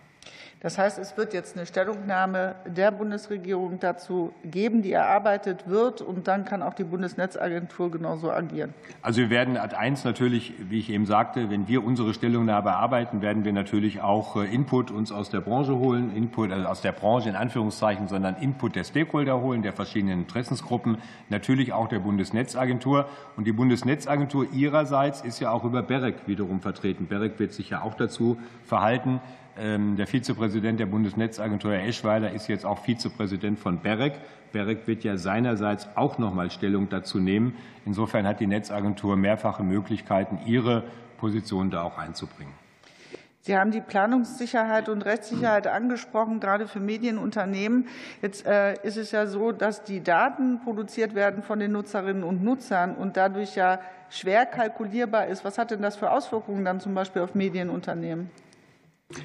[0.67, 6.27] Das heißt, es wird jetzt eine Stellungnahme der Bundesregierung dazu geben, die erarbeitet wird, und
[6.27, 8.75] dann kann auch die Bundesnetzagentur genauso agieren.
[9.01, 13.23] Also wir werden Ad 1 natürlich, wie ich eben sagte, wenn wir unsere Stellungnahme erarbeiten,
[13.23, 16.91] werden wir natürlich auch äh, Input uns aus der Branche holen, Input also aus der
[16.91, 20.99] Branche in Anführungszeichen, sondern Input der Stakeholder holen, der verschiedenen Interessensgruppen,
[21.29, 23.09] natürlich auch der Bundesnetzagentur.
[23.37, 27.07] Und die Bundesnetzagentur ihrerseits ist ja auch über BEREC wiederum vertreten.
[27.07, 29.21] BEREC wird sich ja auch dazu verhalten,
[29.59, 34.21] der Vizepräsident der Bundesnetzagentur, Herr Eschweiler, ist jetzt auch Vizepräsident von BEREC.
[34.53, 37.55] BEREC wird ja seinerseits auch noch mal Stellung dazu nehmen.
[37.87, 40.85] Insofern hat die Netzagentur mehrfache Möglichkeiten, ihre
[41.17, 42.53] Position da auch einzubringen.
[43.47, 47.87] Sie haben die Planungssicherheit und Rechtssicherheit angesprochen, gerade für Medienunternehmen.
[48.21, 52.43] Jetzt äh, ist es ja so, dass die Daten produziert werden von den Nutzerinnen und
[52.43, 53.79] Nutzern und dadurch ja
[54.11, 55.45] schwer kalkulierbar ist.
[55.45, 58.31] Was hat denn das für Auswirkungen dann zum Beispiel auf Medienunternehmen?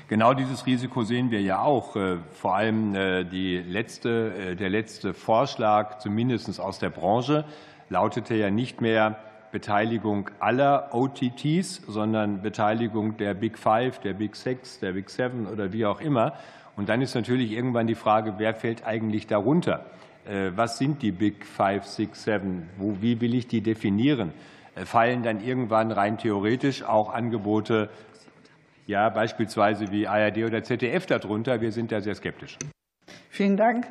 [0.08, 1.96] Genau dieses Risiko sehen wir ja auch.
[1.96, 7.46] Äh, vor allem äh, letzte, äh, der letzte Vorschlag, zumindest aus der Branche,
[7.90, 9.18] lautete ja nicht mehr
[9.52, 15.74] Beteiligung aller OTTs, sondern Beteiligung der Big Five, der Big Six, der Big Seven oder
[15.74, 16.34] wie auch immer.
[16.76, 19.86] Und dann ist natürlich irgendwann die Frage, wer fällt eigentlich darunter?
[20.56, 22.70] Was sind die Big Five, Six, Seven?
[22.78, 24.32] Wie will ich die definieren?
[24.86, 27.90] Fallen dann irgendwann rein theoretisch auch Angebote
[28.88, 31.62] ja, beispielsweise wie ARD oder ZDF darunter.
[31.62, 32.58] Wir sind da sehr skeptisch.
[33.30, 33.88] Vielen Dank.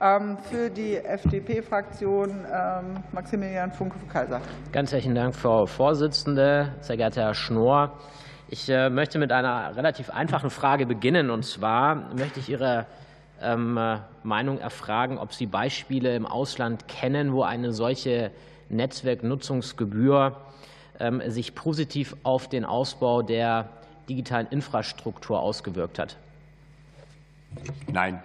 [0.00, 4.40] Ähm, für die FDP-Fraktion ähm, Maximilian Funke-Kaiser.
[4.72, 7.98] Ganz herzlichen Dank, Frau Vorsitzende, sehr geehrter Herr Schnorr.
[8.48, 11.30] Ich äh, möchte mit einer relativ einfachen Frage beginnen.
[11.30, 12.86] Und zwar möchte ich Ihre
[13.40, 13.78] ähm,
[14.24, 18.30] Meinung erfragen, ob Sie Beispiele im Ausland kennen, wo eine solche
[18.68, 20.36] Netzwerknutzungsgebühr
[21.26, 23.68] sich positiv auf den Ausbau der
[24.08, 26.16] digitalen Infrastruktur ausgewirkt hat.
[27.90, 28.22] Nein.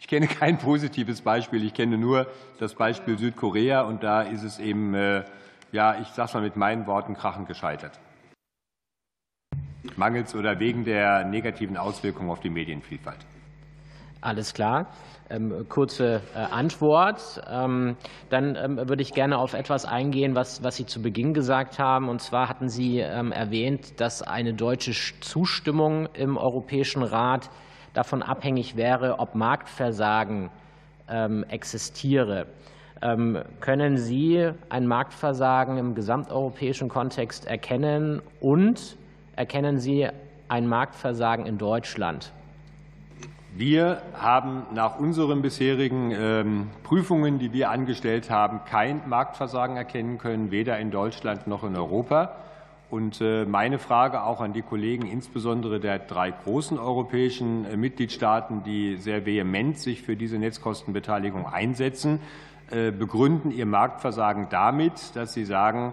[0.00, 1.64] Ich kenne kein positives Beispiel.
[1.64, 2.26] Ich kenne nur
[2.58, 5.24] das Beispiel Südkorea, und da ist es eben, äh,
[5.70, 7.98] ja, ich sage mal mit meinen Worten, krachend gescheitert.
[9.96, 13.18] Mangels oder wegen der negativen Auswirkungen auf die Medienvielfalt.
[14.22, 14.86] Alles klar.
[15.30, 17.42] Ähm, kurze äh, Antwort.
[17.50, 17.96] Ähm,
[18.30, 22.08] dann ähm, würde ich gerne auf etwas eingehen, was, was Sie zu Beginn gesagt haben.
[22.08, 27.50] Und zwar hatten Sie erwähnt, dass eine deutsche Zustimmung im Europäischen Rat
[27.94, 30.50] davon abhängig wäre, ob Marktversagen
[31.48, 32.46] existiere.
[33.60, 38.96] Können Sie ein Marktversagen im gesamteuropäischen Kontext erkennen und
[39.36, 40.08] erkennen Sie
[40.48, 42.32] ein Marktversagen in Deutschland?
[43.54, 50.50] Wir haben nach unseren bisherigen ähm, Prüfungen, die wir angestellt haben, kein Marktversagen erkennen können,
[50.50, 52.34] weder in Deutschland noch in Europa.
[52.88, 58.64] Und äh, meine Frage auch an die Kollegen, insbesondere der drei großen europäischen äh, Mitgliedstaaten,
[58.64, 62.20] die sehr vehement sich für diese Netzkostenbeteiligung einsetzen,
[62.70, 65.92] äh, begründen ihr Marktversagen damit, dass sie sagen,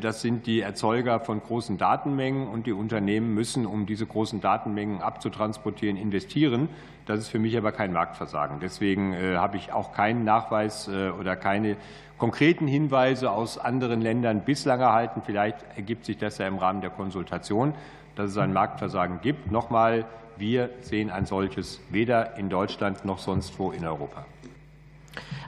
[0.00, 5.00] das sind die Erzeuger von großen Datenmengen, und die Unternehmen müssen, um diese großen Datenmengen
[5.00, 6.68] abzutransportieren, investieren.
[7.06, 8.60] Das ist für mich aber kein Marktversagen.
[8.60, 11.76] Deswegen äh, habe ich auch keinen Nachweis äh, oder keine
[12.18, 15.22] konkreten Hinweise aus anderen Ländern bislang erhalten.
[15.24, 17.74] Vielleicht ergibt sich das ja im Rahmen der Konsultation,
[18.14, 19.50] dass es ein Marktversagen gibt.
[19.50, 20.04] Nochmal,
[20.36, 24.24] wir sehen ein solches weder in Deutschland noch sonst wo in Europa.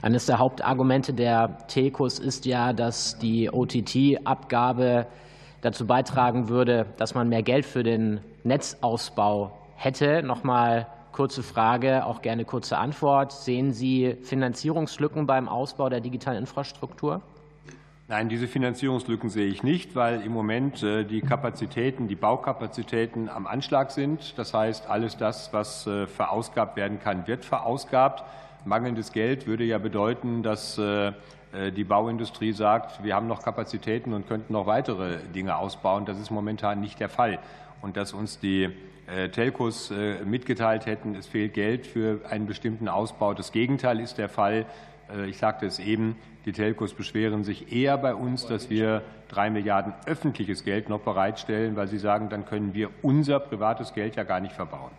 [0.01, 5.07] Eines der Hauptargumente der Telcos ist ja, dass die OTT-Abgabe
[5.61, 10.21] dazu beitragen würde, dass man mehr Geld für den Netzausbau hätte.
[10.23, 13.31] Nochmal kurze Frage, auch gerne kurze Antwort.
[13.31, 17.21] Sehen Sie Finanzierungslücken beim Ausbau der digitalen Infrastruktur?
[18.09, 23.47] Nein, diese Finanzierungslücken sehe ich nicht, weil im Moment äh, die Kapazitäten, die Baukapazitäten am
[23.47, 24.37] Anschlag sind.
[24.37, 28.25] Das heißt, alles das, was äh, verausgabt werden kann, wird verausgabt.
[28.65, 34.13] Mangelndes Geld würde ja bedeuten, dass äh, äh, die Bauindustrie sagt, wir haben noch Kapazitäten
[34.13, 36.05] und könnten noch weitere Dinge ausbauen.
[36.05, 37.39] Das ist momentan nicht der Fall.
[37.81, 38.69] Und dass uns die
[39.07, 39.91] äh, Telcos
[40.25, 43.33] mitgeteilt hätten, es fehlt Geld für einen bestimmten Ausbau.
[43.33, 44.65] Das Gegenteil ist der Fall.
[45.27, 49.93] Ich sagte es eben, die Telcos beschweren sich eher bei uns, dass wir drei Milliarden
[50.05, 54.39] öffentliches Geld noch bereitstellen, weil sie sagen, dann können wir unser privates Geld ja gar
[54.39, 54.91] nicht verbauen.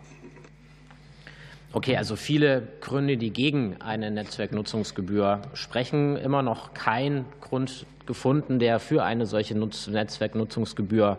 [1.75, 8.79] Okay, also viele Gründe, die gegen eine Netzwerknutzungsgebühr sprechen, immer noch kein Grund gefunden, der
[8.79, 11.17] für eine solche Netzwerknutzungsgebühr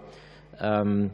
[0.58, 1.10] ähm,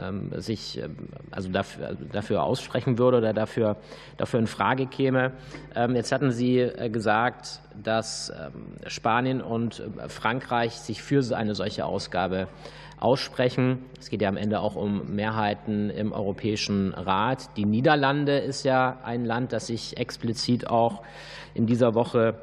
[0.00, 3.78] ähm, sich ähm, also dafür, dafür aussprechen würde oder dafür,
[4.16, 5.32] dafür in Frage käme.
[5.92, 8.32] Jetzt hatten Sie äh, gesagt, dass
[8.86, 12.46] Spanien und äh, Frankreich sich für eine solche Ausgabe
[13.04, 13.84] aussprechen.
[14.00, 17.50] Es geht ja am Ende auch um Mehrheiten im Europäischen Rat.
[17.58, 21.02] Die Niederlande ist ja ein Land, das sich explizit auch
[21.52, 22.40] in dieser Woche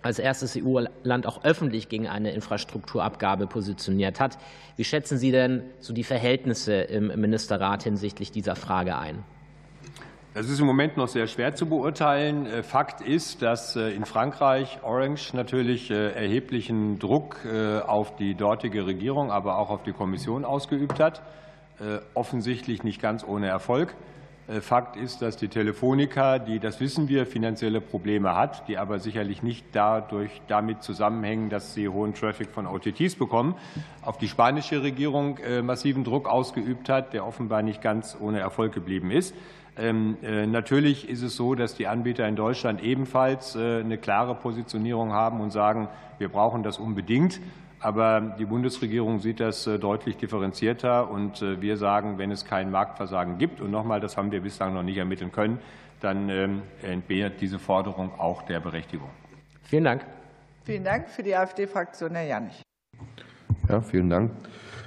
[0.00, 4.38] als erstes EU-Land auch öffentlich gegen eine Infrastrukturabgabe positioniert hat.
[4.76, 9.24] Wie schätzen Sie denn so die Verhältnisse im Ministerrat hinsichtlich dieser Frage ein?
[10.34, 12.46] Das ist im Moment noch sehr schwer zu beurteilen.
[12.46, 17.36] Äh, Fakt ist, dass äh, in Frankreich Orange natürlich äh, erheblichen Druck
[17.86, 21.22] auf die dortige Regierung, aber auch auf die Kommission ausgeübt hat.
[22.14, 23.94] Offensichtlich nicht ganz ohne Erfolg.
[24.60, 29.42] Fakt ist, dass die Telefonica, die, das wissen wir, finanzielle Probleme hat, die aber sicherlich
[29.42, 33.54] nicht dadurch damit zusammenhängen, dass sie hohen Traffic von OTTs bekommen,
[34.02, 39.12] auf die spanische Regierung massiven Druck ausgeübt hat, der offenbar nicht ganz ohne Erfolg geblieben
[39.12, 39.32] ist.
[39.76, 44.34] Ähm, äh, natürlich ist es so, dass die Anbieter in Deutschland ebenfalls äh, eine klare
[44.34, 47.40] Positionierung haben und sagen, wir brauchen das unbedingt.
[47.82, 51.10] Aber die Bundesregierung sieht das äh, deutlich differenzierter.
[51.10, 54.82] Und wir sagen, wenn es kein Marktversagen gibt, und nochmal, das haben wir bislang noch
[54.82, 55.58] nicht ermitteln können,
[56.00, 59.10] dann ähm, entbehrt diese Forderung auch der Berechtigung.
[59.62, 60.04] Vielen Dank.
[60.64, 62.62] Vielen Dank für die AfD-Fraktion, Herr Janich.
[63.68, 64.32] Ja, vielen Dank.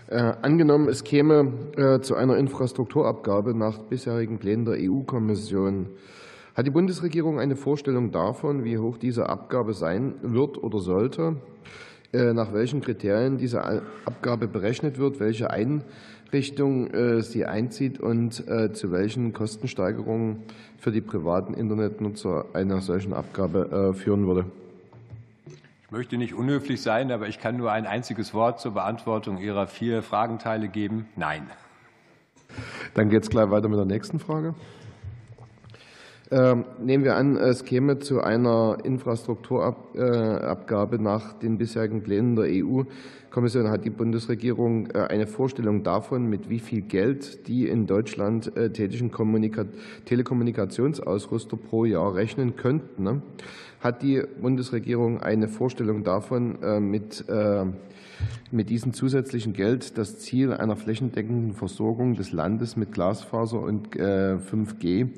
[0.07, 5.89] Äh, angenommen, es käme äh, zu einer Infrastrukturabgabe nach bisherigen Plänen der EU-Kommission.
[6.53, 11.39] Hat die Bundesregierung eine Vorstellung davon, wie hoch diese Abgabe sein wird oder sollte, äh,
[12.33, 13.63] nach welchen Kriterien diese
[14.05, 20.43] Abgabe berechnet wird, welche Einrichtung sie einzieht und zu welchen Kostensteigerungen
[20.77, 24.45] für die privaten Internetnutzer eine solche Abgabe führen würde?
[25.83, 29.67] Ich möchte nicht unhöflich sein, aber ich kann nur ein einziges Wort zur Beantwortung Ihrer
[29.67, 31.07] vier Fragenteile geben.
[31.15, 31.43] Nein.
[32.95, 34.55] Dann geht es gleich weiter mit der nächsten Frage.
[36.31, 43.69] Ähm, nehmen wir an, es käme zu einer Infrastrukturabgabe nach den bisherigen Plänen der EU-Kommission.
[43.69, 48.71] Hat die Bundesregierung äh, eine Vorstellung davon, mit wie viel Geld die in Deutschland äh,
[48.71, 49.11] tätigen
[50.05, 53.03] Telekommunikationsausrüster pro Jahr rechnen könnten?
[53.03, 53.21] Ne?
[53.79, 57.23] Hat die Bundesregierung eine Vorstellung davon, äh, mit
[58.55, 65.09] mit diesem zusätzlichen Geld das Ziel einer flächendeckenden Versorgung des Landes mit Glasfaser und 5G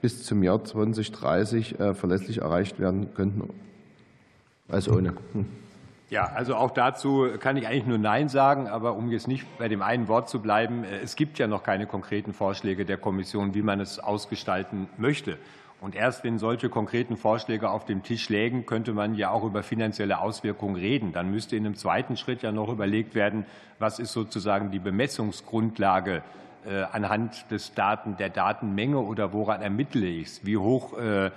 [0.00, 3.48] bis zum Jahr 2030 äh, verlässlich erreicht werden könnten?
[4.68, 5.14] Also ohne.
[5.32, 5.46] Hm.
[6.08, 8.66] Ja, also auch dazu kann ich eigentlich nur Nein sagen.
[8.66, 11.62] Aber um jetzt nicht bei dem einen Wort zu bleiben, äh, es gibt ja noch
[11.62, 15.38] keine konkreten Vorschläge der Kommission, wie man es ausgestalten möchte.
[15.80, 19.62] Und erst wenn solche konkreten Vorschläge auf dem Tisch lägen, könnte man ja auch über
[19.62, 21.12] finanzielle Auswirkungen reden.
[21.12, 23.46] Dann müsste in einem zweiten Schritt ja noch überlegt werden,
[23.78, 26.22] was ist sozusagen die Bemessungsgrundlage
[26.66, 30.44] äh, anhand des Daten, der Datenmenge oder woran ermittle ich es?
[30.44, 31.30] Wie hoch äh,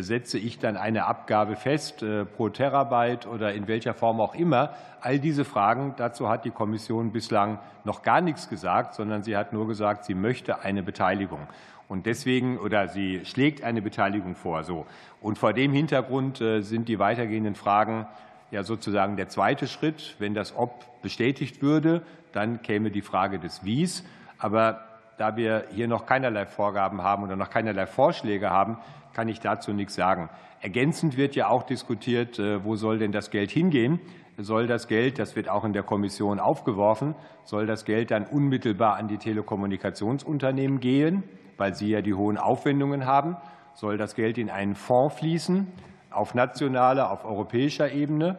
[0.00, 2.04] setze ich dann eine Abgabe fest
[2.36, 4.74] pro Terabyte oder in welcher Form auch immer?
[5.00, 9.52] All diese Fragen, dazu hat die Kommission bislang noch gar nichts gesagt, sondern sie hat
[9.52, 11.40] nur gesagt, sie möchte eine Beteiligung.
[11.88, 14.64] Und deswegen oder sie schlägt eine Beteiligung vor.
[14.64, 14.86] So.
[15.20, 18.06] Und vor dem Hintergrund sind die weitergehenden Fragen
[18.50, 20.16] ja sozusagen der zweite Schritt.
[20.18, 24.04] Wenn das Ob bestätigt würde, dann käme die Frage des Wies.
[24.38, 24.84] Aber
[25.18, 28.78] da wir hier noch keinerlei Vorgaben haben oder noch keinerlei Vorschläge haben,
[29.14, 30.28] kann ich dazu nichts sagen.
[30.60, 34.00] Ergänzend wird ja auch diskutiert, äh, wo soll denn das Geld hingehen?
[34.38, 38.96] Soll das Geld, das wird auch in der Kommission aufgeworfen, soll das Geld dann unmittelbar
[38.96, 41.22] an die Telekommunikationsunternehmen gehen,
[41.56, 43.38] weil sie ja die hohen Aufwendungen haben?
[43.72, 45.66] Soll das Geld in einen Fonds fließen,
[46.10, 48.38] auf nationaler, auf europäischer Ebene?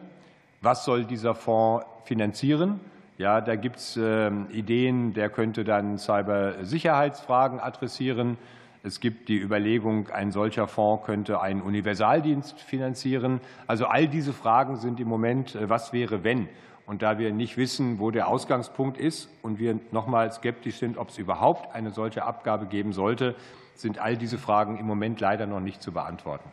[0.60, 2.80] Was soll dieser Fonds finanzieren?
[3.18, 8.38] Ja, da gibt es ähm, Ideen, der könnte dann Cybersicherheitsfragen adressieren.
[8.84, 13.40] Es gibt die Überlegung, ein solcher Fonds könnte einen Universaldienst finanzieren.
[13.66, 16.48] Also all diese Fragen sind im Moment, äh, was wäre, wenn?
[16.86, 20.96] Und da wir nicht wissen, wo der Ausgangspunkt ist und wir noch mal skeptisch sind,
[20.96, 23.34] ob es überhaupt eine solche Abgabe geben sollte,
[23.74, 26.48] sind all diese Fragen im Moment leider noch nicht zu beantworten.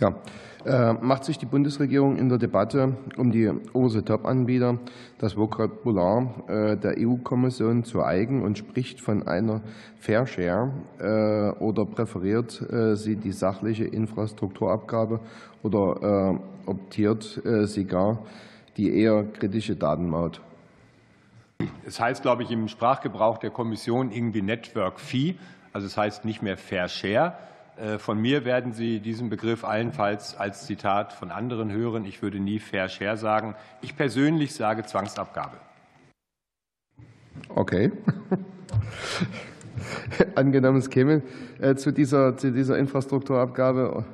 [0.00, 0.14] Ja,
[0.64, 4.78] äh, macht sich die Bundesregierung in der Debatte um die Over-the-Top-Anbieter
[5.18, 9.60] das Vokabular äh, der EU-Kommission zu eigen und spricht von einer
[9.98, 15.20] Fair Share äh, oder präferiert sie die sachliche Infrastrukturabgabe
[15.62, 18.24] oder optiert sie gar
[18.76, 20.40] die eher kritische Datenmaut?
[21.84, 25.34] Es heißt, glaube ich, im Sprachgebrauch der Kommission irgendwie Network Fee.
[25.72, 27.34] Also es heißt nicht mehr Fair Share.
[27.80, 32.04] Äh, von mir werden Sie diesen Begriff allenfalls als Zitat von anderen hören.
[32.04, 33.54] Ich würde nie Fair Share sagen.
[33.80, 35.56] Ich persönlich sage Zwangsabgabe.
[37.48, 37.90] Okay.
[40.34, 41.22] Angenommen, es käme
[41.60, 44.04] äh, zu dieser, zu dieser Infrastrukturabgabe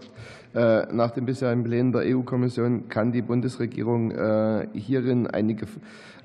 [0.56, 4.10] nach den bisherigen Plänen der EU-Kommission, kann die Bundesregierung
[4.72, 5.66] hierin einige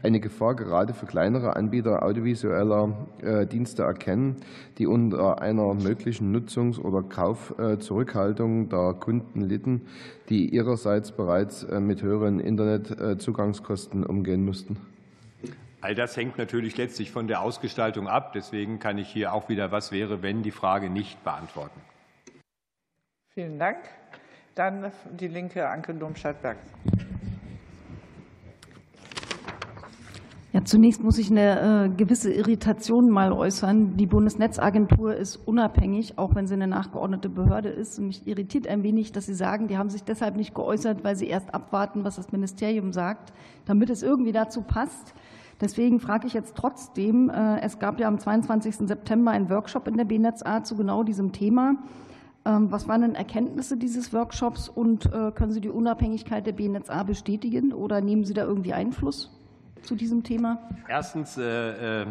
[0.04, 4.38] eine Gefahr gerade für kleinere Anbieter audiovisueller äh, Dienste erkennen,
[4.78, 9.88] die unter einer möglichen Nutzungs- oder Kaufzurückhaltung der Kunden litten,
[10.30, 14.78] die ihrerseits bereits äh, mit höheren Internetzugangskosten umgehen mussten?
[15.82, 18.34] All das hängt natürlich letztlich von der Ausgestaltung ab.
[18.34, 21.82] Deswegen kann ich hier auch wieder Was wäre, wenn die Frage nicht beantworten.
[23.34, 23.78] Vielen Dank.
[24.56, 26.58] Dann die Linke, Anke Domscheit-Berg.
[30.54, 33.96] Ja, zunächst muss ich eine äh, gewisse Irritation mal äußern.
[33.96, 37.98] Die Bundesnetzagentur ist unabhängig, auch wenn sie eine nachgeordnete Behörde ist.
[38.00, 41.16] Und mich irritiert ein wenig, dass Sie sagen, die haben sich deshalb nicht geäußert, weil
[41.16, 43.32] sie erst abwarten, was das Ministerium sagt,
[43.64, 45.14] damit es irgendwie dazu passt.
[45.62, 48.88] Deswegen frage ich jetzt trotzdem, äh, es gab ja am 22.
[48.90, 51.76] September einen Workshop in der BNetzA zu genau diesem Thema.
[52.46, 57.04] Ähm, was waren denn Erkenntnisse dieses Workshops und äh, können Sie die Unabhängigkeit der BNetzA
[57.04, 59.38] bestätigen oder nehmen Sie da irgendwie Einfluss?
[59.82, 60.58] zu diesem Thema?
[60.88, 62.06] Erstens, äh, äh,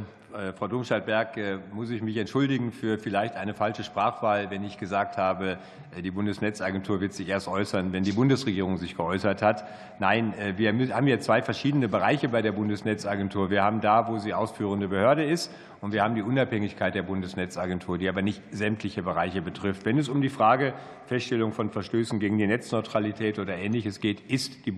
[0.57, 5.17] Frau Domscheit-Berg, äh, muss ich mich entschuldigen für vielleicht eine falsche Sprachwahl, wenn ich gesagt
[5.17, 5.59] habe,
[5.97, 9.65] äh, die Bundesnetzagentur wird sich erst äußern, wenn die Bundesregierung sich geäußert hat.
[9.99, 13.51] Nein, äh, wir haben hier zwei verschiedene Bereiche bei der Bundesnetzagentur.
[13.51, 15.51] Wir haben da, wo sie ausführende Behörde ist,
[15.81, 19.87] und wir haben die Unabhängigkeit der Bundesnetzagentur, die aber nicht sämtliche Bereiche betrifft.
[19.87, 20.75] Wenn es um die Frage
[21.07, 24.71] Feststellung von Verstößen gegen die Netzneutralität oder Ähnliches geht, ist die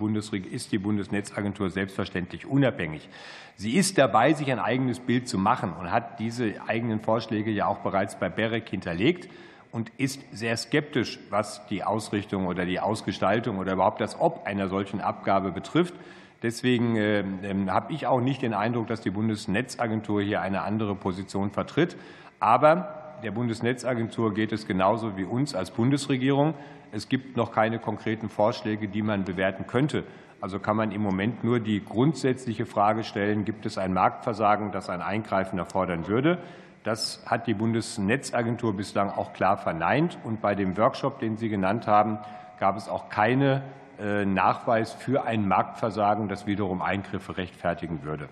[0.78, 3.08] Bundesnetzagentur selbstverständlich unabhängig.
[3.56, 5.41] Sie ist dabei, sich ein eigenes Bild zu machen
[5.78, 9.28] und hat diese eigenen Vorschläge ja auch bereits bei BEREC hinterlegt
[9.72, 14.68] und ist sehr skeptisch, was die Ausrichtung oder die Ausgestaltung oder überhaupt das Ob einer
[14.68, 15.94] solchen Abgabe betrifft.
[16.42, 20.94] Deswegen ähm, ähm, habe ich auch nicht den Eindruck, dass die Bundesnetzagentur hier eine andere
[20.94, 21.96] Position vertritt.
[22.40, 26.54] Aber der Bundesnetzagentur geht es genauso wie uns als Bundesregierung.
[26.90, 30.04] Es gibt noch keine konkreten Vorschläge, die man bewerten könnte.
[30.42, 34.90] Also kann man im Moment nur die grundsätzliche Frage stellen, gibt es ein Marktversagen, das
[34.90, 36.38] ein Eingreifen erfordern würde?
[36.82, 40.18] Das hat die Bundesnetzagentur bislang auch klar verneint.
[40.24, 42.18] Und bei dem Workshop, den Sie genannt haben,
[42.58, 43.62] gab es auch keinen
[44.00, 48.28] äh, Nachweis für ein Marktversagen, das wiederum Eingriffe rechtfertigen würde.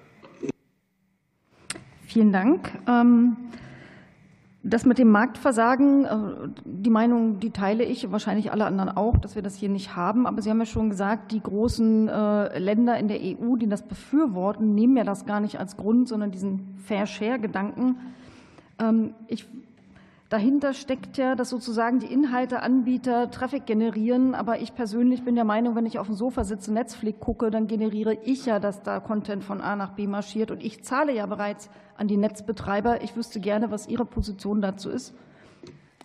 [2.08, 2.72] Vielen Dank.
[4.62, 9.34] Das mit dem Marktversagen, äh, die Meinung, die teile ich, wahrscheinlich alle anderen auch, dass
[9.34, 10.26] wir das hier nicht haben.
[10.26, 13.82] Aber Sie haben ja schon gesagt, die großen äh, Länder in der EU, die das
[13.82, 17.96] befürworten, nehmen ja das gar nicht als Grund, sondern diesen Fair-Share-Gedanken.
[18.78, 19.46] Ähm, ich
[20.30, 24.36] Dahinter steckt ja, dass sozusagen die Inhalteanbieter Traffic generieren.
[24.36, 27.66] Aber ich persönlich bin der Meinung, wenn ich auf dem Sofa sitze, Netflix gucke, dann
[27.66, 30.52] generiere ich ja, dass da Content von A nach B marschiert.
[30.52, 33.02] Und ich zahle ja bereits an die Netzbetreiber.
[33.02, 35.16] Ich wüsste gerne, was Ihre Position dazu ist.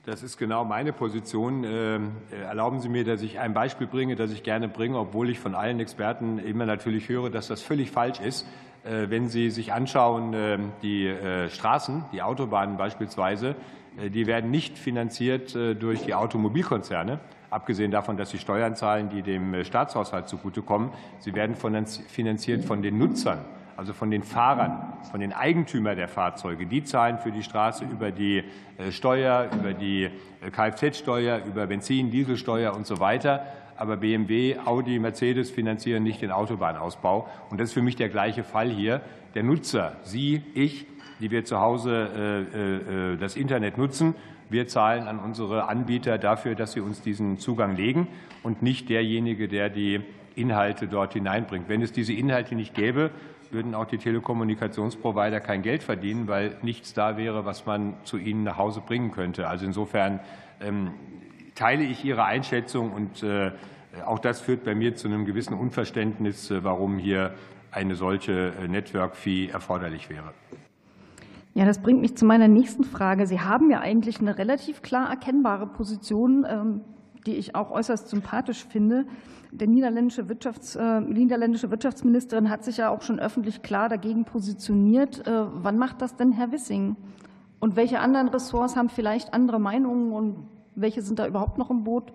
[0.07, 1.63] Das ist genau meine Position.
[1.63, 5.39] Ähm, erlauben Sie mir, dass ich ein Beispiel bringe, das ich gerne bringe, obwohl ich
[5.39, 8.47] von allen Experten immer natürlich höre, dass das völlig falsch ist.
[8.83, 13.55] Äh, wenn Sie sich anschauen, ähm, die äh, Straßen, die Autobahnen beispielsweise,
[13.97, 17.19] die werden nicht finanziert äh, durch die Automobilkonzerne,
[17.49, 20.89] abgesehen davon, dass sie Steuern zahlen, die dem äh, Staatshaushalt zugutekommen.
[21.19, 23.45] Sie werden finanziert von den Nutzern,
[23.77, 26.65] also von den Fahrern, von den Eigentümern der Fahrzeuge.
[26.65, 28.43] Die zahlen für die Straße über die
[28.91, 30.09] Steuer, über die
[30.51, 33.45] Kfz-Steuer, über Benzin, Dieselsteuer und so weiter.
[33.77, 37.27] Aber BMW, Audi, Mercedes finanzieren nicht den Autobahnausbau.
[37.49, 39.01] Und das ist für mich der gleiche Fall hier.
[39.33, 40.85] Der Nutzer, Sie, ich,
[41.19, 44.15] die wir zu Hause äh, äh, das Internet nutzen.
[44.49, 48.07] Wir zahlen an unsere Anbieter dafür, dass sie uns diesen Zugang legen
[48.43, 50.01] und nicht derjenige, der die
[50.35, 51.67] Inhalte dort hineinbringt.
[51.67, 53.11] Wenn es diese Inhalte nicht gäbe,
[53.51, 58.43] würden auch die Telekommunikationsprovider kein Geld verdienen, weil nichts da wäre, was man zu ihnen
[58.43, 59.47] nach Hause bringen könnte.
[59.47, 60.19] Also insofern
[60.61, 60.91] ähm,
[61.55, 63.51] teile ich Ihre Einschätzung und äh,
[64.05, 67.33] auch das führt bei mir zu einem gewissen Unverständnis, warum hier
[67.71, 70.33] eine solche Network-Fee erforderlich wäre.
[71.57, 73.25] Ja, das bringt mich zu meiner nächsten Frage.
[73.25, 76.81] Sie haben ja eigentlich eine relativ klar erkennbare Position, ähm,
[77.25, 79.05] die ich auch äußerst sympathisch finde.
[79.53, 85.25] Der niederländische, Wirtschafts-, äh, niederländische Wirtschaftsministerin hat sich ja auch schon öffentlich klar dagegen positioniert.
[85.25, 86.97] Äh, wann macht das denn Herr Wissing?
[87.61, 91.85] Und welche anderen Ressorts haben vielleicht andere Meinungen und welche sind da überhaupt noch im
[91.85, 92.11] Boot?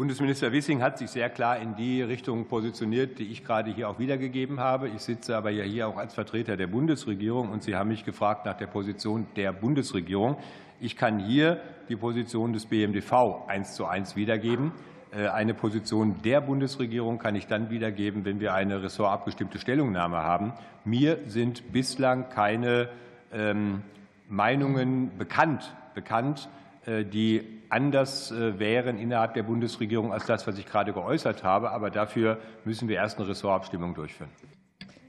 [0.00, 3.98] Bundesminister Wissing hat sich sehr klar in die Richtung positioniert, die ich gerade hier auch
[3.98, 4.88] wiedergegeben habe.
[4.88, 8.46] Ich sitze aber ja hier auch als Vertreter der Bundesregierung, und Sie haben mich gefragt
[8.46, 10.38] nach der Position der Bundesregierung.
[10.80, 14.72] Ich kann hier die Position des BMDV eins zu eins wiedergeben.
[15.12, 20.54] Äh, eine Position der Bundesregierung kann ich dann wiedergeben, wenn wir eine ressortabgestimmte Stellungnahme haben.
[20.86, 22.88] Mir sind bislang keine
[23.34, 23.82] ähm,
[24.30, 26.48] Meinungen bekannt, bekannt
[26.86, 31.70] äh, die anders äh, wären innerhalb der Bundesregierung als das, was ich gerade geäußert habe.
[31.70, 34.30] Aber dafür müssen wir erst eine Ressortabstimmung durchführen.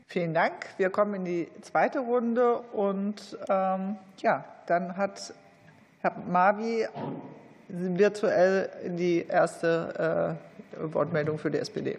[0.07, 0.67] Vielen Dank.
[0.77, 2.59] Wir kommen in die zweite Runde.
[2.73, 5.33] Und ähm, ja, dann hat
[5.99, 6.85] Herr Mavi
[7.67, 10.37] virtuell die erste
[10.77, 11.97] äh, Wortmeldung für die SPD.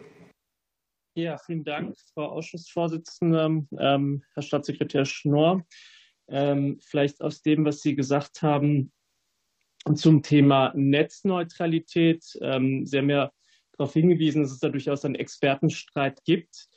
[1.14, 5.62] Ja, vielen Dank, Frau Ausschussvorsitzende, ähm, Herr Staatssekretär Schnorr.
[6.28, 8.92] Ähm, vielleicht aus dem, was Sie gesagt haben,
[9.95, 12.24] zum Thema Netzneutralität.
[12.41, 13.33] Ähm, Sie haben ja
[13.76, 16.68] darauf hingewiesen, dass es da durchaus einen Expertenstreit gibt.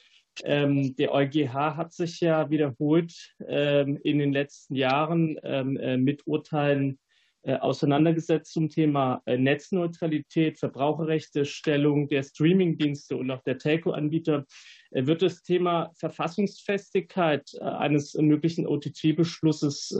[0.43, 6.99] Ähm, der EuGH hat sich ja wiederholt ähm, in den letzten Jahren äh, mit Urteilen
[7.43, 14.45] äh, auseinandergesetzt zum Thema äh, Netzneutralität, Verbraucherrechte, Stellung der Streamingdienste und auch der Telco-Anbieter.
[14.91, 19.93] Wird das Thema Verfassungsfestigkeit eines möglichen OTT-Beschlusses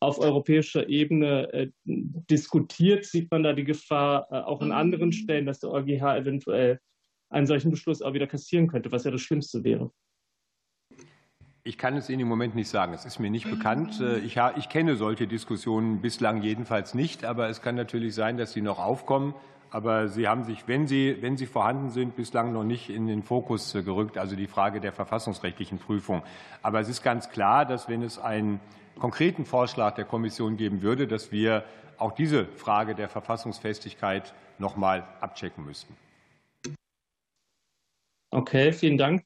[0.00, 5.12] auf europäischer Ebene äh, diskutiert, sieht man da die Gefahr äh, auch an anderen mhm.
[5.12, 6.80] Stellen, dass der EuGH eventuell
[7.30, 9.90] einen solchen Beschluss auch wieder kassieren könnte, was ja das Schlimmste wäre.
[11.64, 12.92] Ich kann es Ihnen im Moment nicht sagen.
[12.92, 14.00] Es ist mir nicht bekannt.
[14.00, 17.24] Äh, ich, ich, kenne solche Diskussionen bislang jedenfalls nicht.
[17.24, 19.34] Aber es kann natürlich sein, dass sie noch aufkommen.
[19.76, 23.22] Aber sie haben sich, wenn sie, wenn sie vorhanden sind, bislang noch nicht in den
[23.22, 26.22] Fokus gerückt, also die Frage der verfassungsrechtlichen Prüfung.
[26.62, 28.58] Aber es ist ganz klar, dass wenn es ein
[28.98, 31.62] konkreten Vorschlag der Kommission geben würde, dass wir
[31.98, 35.94] auch diese Frage der Verfassungsfestigkeit noch mal abchecken müssten.
[38.30, 39.24] Okay, vielen Dank.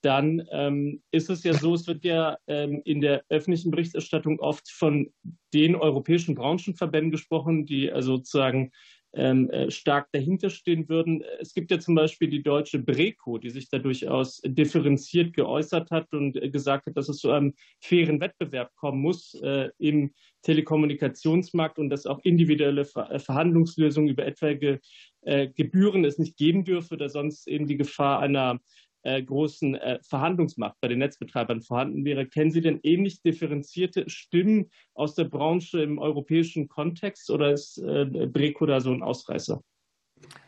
[0.00, 4.68] Dann ähm, ist es ja so, es wird ja ähm, in der öffentlichen Berichterstattung oft
[4.68, 5.12] von
[5.54, 8.72] den europäischen Branchenverbänden gesprochen, die also sozusagen
[9.14, 11.22] ähm, äh, stark dahinter stehen würden.
[11.40, 16.12] Es gibt ja zum Beispiel die deutsche Breco, die sich da durchaus differenziert geäußert hat
[16.12, 20.12] und gesagt hat, dass es zu einem fairen Wettbewerb kommen muss äh, im
[20.42, 24.80] Telekommunikationsmarkt und dass auch individuelle Verhandlungslösungen über etwaige
[25.22, 28.60] äh, Gebühren es nicht geben dürfe, da sonst eben die Gefahr einer
[29.04, 32.24] äh, großen äh, Verhandlungsmacht bei den Netzbetreibern vorhanden wäre.
[32.26, 38.06] Kennen Sie denn ähnlich differenzierte Stimmen aus der Branche im europäischen Kontext oder ist äh,
[38.06, 39.60] Breco da so ein Ausreißer?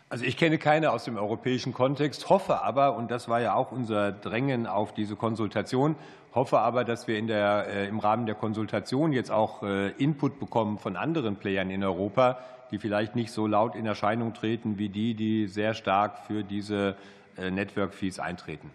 [0.09, 3.73] Also ich kenne keine aus dem europäischen Kontext, hoffe aber, und das war ja auch
[3.73, 5.95] unser Drängen auf diese Konsultation,
[6.35, 9.65] hoffe aber, dass wir in der, im Rahmen der Konsultation jetzt auch
[9.99, 12.39] Input bekommen von anderen Playern in Europa,
[12.71, 16.91] die vielleicht nicht so laut in Erscheinung treten wie die, die sehr stark für diese
[16.91, 16.95] äh,
[17.39, 18.71] Network Fees eintreten.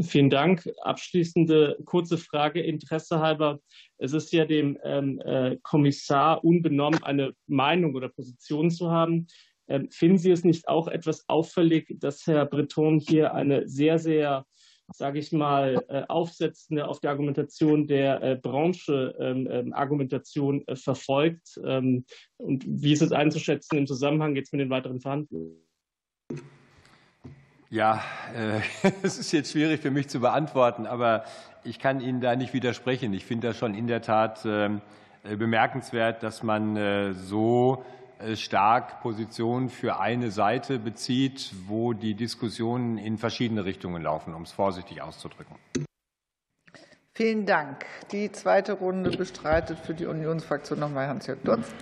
[0.00, 0.66] Vielen Dank.
[0.80, 3.60] Abschließende kurze Frage, Interesse halber.
[3.98, 9.26] Es ist ja dem ähm, äh, Kommissar unbenommen, eine Meinung oder Position zu haben.
[9.68, 14.46] Ähm, finden Sie es nicht auch etwas auffällig, dass Herr Breton hier eine sehr, sehr,
[14.94, 21.58] sage ich mal, äh, aufsetzende auf die Argumentation der äh, Branche ähm, Argumentation äh, verfolgt?
[21.58, 22.06] Und
[22.38, 25.62] wie ist es einzuschätzen im Zusammenhang jetzt mit den weiteren Verhandlungen?
[27.70, 28.02] Ja,
[28.34, 28.60] äh,
[29.02, 31.24] es ist jetzt schwierig für mich zu beantworten, aber
[31.64, 33.14] ich kann Ihnen da nicht widersprechen.
[33.14, 34.82] Ich finde das schon in der Tat ähm,
[35.24, 37.84] äh, bemerkenswert, dass man äh, so
[38.36, 44.52] stark Positionen für eine Seite bezieht, wo die Diskussionen in verschiedene Richtungen laufen, um es
[44.52, 45.56] vorsichtig auszudrücken.
[47.14, 47.84] Vielen Dank.
[48.12, 51.74] Die zweite Runde bestreitet für die Unionsfraktion nochmal Hans-Jörg Dutz.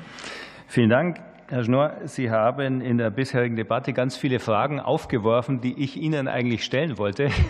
[0.67, 1.21] Vielen Dank.
[1.51, 6.29] Herr Schnorr, Sie haben in der bisherigen Debatte ganz viele Fragen aufgeworfen, die ich Ihnen
[6.29, 7.31] eigentlich stellen wollte.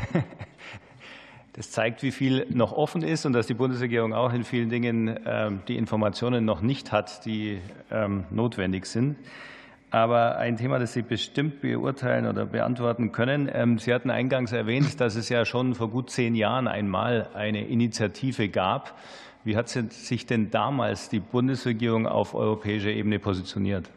[1.52, 5.18] Das zeigt, wie viel noch offen ist und dass die Bundesregierung auch in vielen Dingen
[5.26, 7.58] ähm, die Informationen noch nicht hat, die
[7.90, 9.16] ähm, notwendig sind.
[9.90, 13.50] Aber ein Thema, das Sie bestimmt beurteilen oder beantworten können.
[13.52, 17.66] Ähm, Sie hatten eingangs erwähnt, dass es ja schon vor gut zehn Jahren einmal eine
[17.66, 18.96] Initiative gab,
[19.44, 23.90] wie hat sich denn damals die Bundesregierung auf europäischer Ebene positioniert?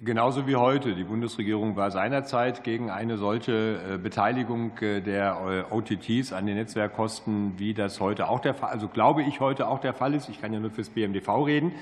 [0.00, 0.94] Genauso wie heute.
[0.94, 6.54] Die Bundesregierung war seinerzeit gegen eine solche äh, Beteiligung äh, der äh, OTTs an den
[6.54, 10.28] Netzwerkkosten, wie das heute auch der Fall, also glaube ich heute auch der Fall ist.
[10.28, 11.72] Ich kann ja nur fürs BMDV reden.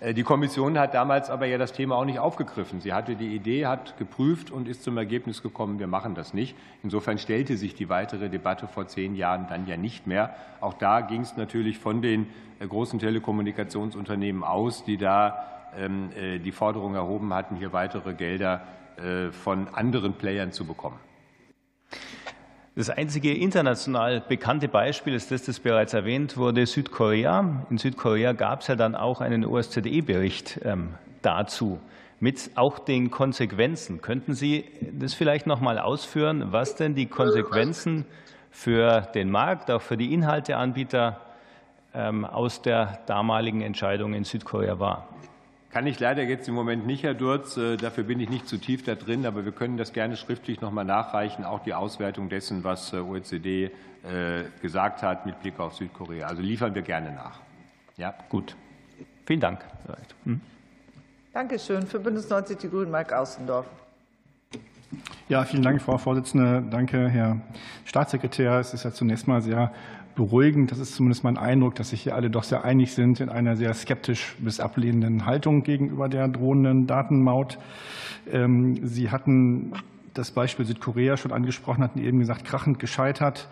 [0.00, 2.80] Äh, die Kommission hat damals aber ja das Thema auch nicht aufgegriffen.
[2.80, 6.56] Sie hatte die Idee, hat geprüft und ist zum Ergebnis gekommen, wir machen das nicht.
[6.82, 10.34] Insofern stellte sich die weitere Debatte vor zehn Jahren dann ja nicht mehr.
[10.60, 12.26] Auch da ging es natürlich von den
[12.58, 18.62] äh, großen Telekommunikationsunternehmen aus, die da ähm, äh, die Forderung erhoben hatten, hier weitere Gelder
[19.30, 20.98] von anderen Playern zu bekommen.
[22.78, 27.64] Das einzige international bekannte Beispiel ist das, das bereits erwähnt wurde, Südkorea.
[27.70, 30.90] In Südkorea gab es ja dann auch einen OSZE-Bericht ähm,
[31.22, 31.80] dazu
[32.20, 34.02] mit auch den Konsequenzen.
[34.02, 38.04] Könnten Sie das vielleicht noch mal ausführen, was denn die Konsequenzen
[38.50, 41.18] für den Markt, auch für die Inhalteanbieter
[41.94, 45.08] ähm, aus der damaligen Entscheidung in Südkorea war?
[45.76, 47.58] Kann ich leider jetzt im Moment nicht, Herr Durz.
[47.58, 50.62] Äh, dafür bin ich nicht zu tief da drin, aber wir können das gerne schriftlich
[50.62, 55.60] noch mal nachreichen, auch die Auswertung dessen, was äh, OECD äh, gesagt hat mit Blick
[55.60, 56.28] auf Südkorea.
[56.28, 57.40] Also liefern wir gerne nach.
[57.98, 58.56] Ja, gut.
[59.26, 59.66] Vielen Dank.
[60.24, 60.40] Hm.
[61.34, 61.86] Danke schön.
[61.86, 63.66] Für Bündnis 90 Die Grünen, Mike Außendorf.
[65.28, 66.62] Ja, vielen Dank, Frau Vorsitzende.
[66.70, 67.40] Danke, Herr
[67.84, 68.60] Staatssekretär.
[68.60, 69.72] Es ist ja zunächst mal sehr
[70.14, 70.70] beruhigend.
[70.70, 73.56] Das ist zumindest mein Eindruck, dass sich hier alle doch sehr einig sind in einer
[73.56, 77.58] sehr skeptisch bis ablehnenden Haltung gegenüber der drohenden Datenmaut.
[78.30, 79.72] Ähm, Sie hatten
[80.18, 83.48] das Beispiel Südkorea schon angesprochen, hatten eben gesagt, krachend gescheitert.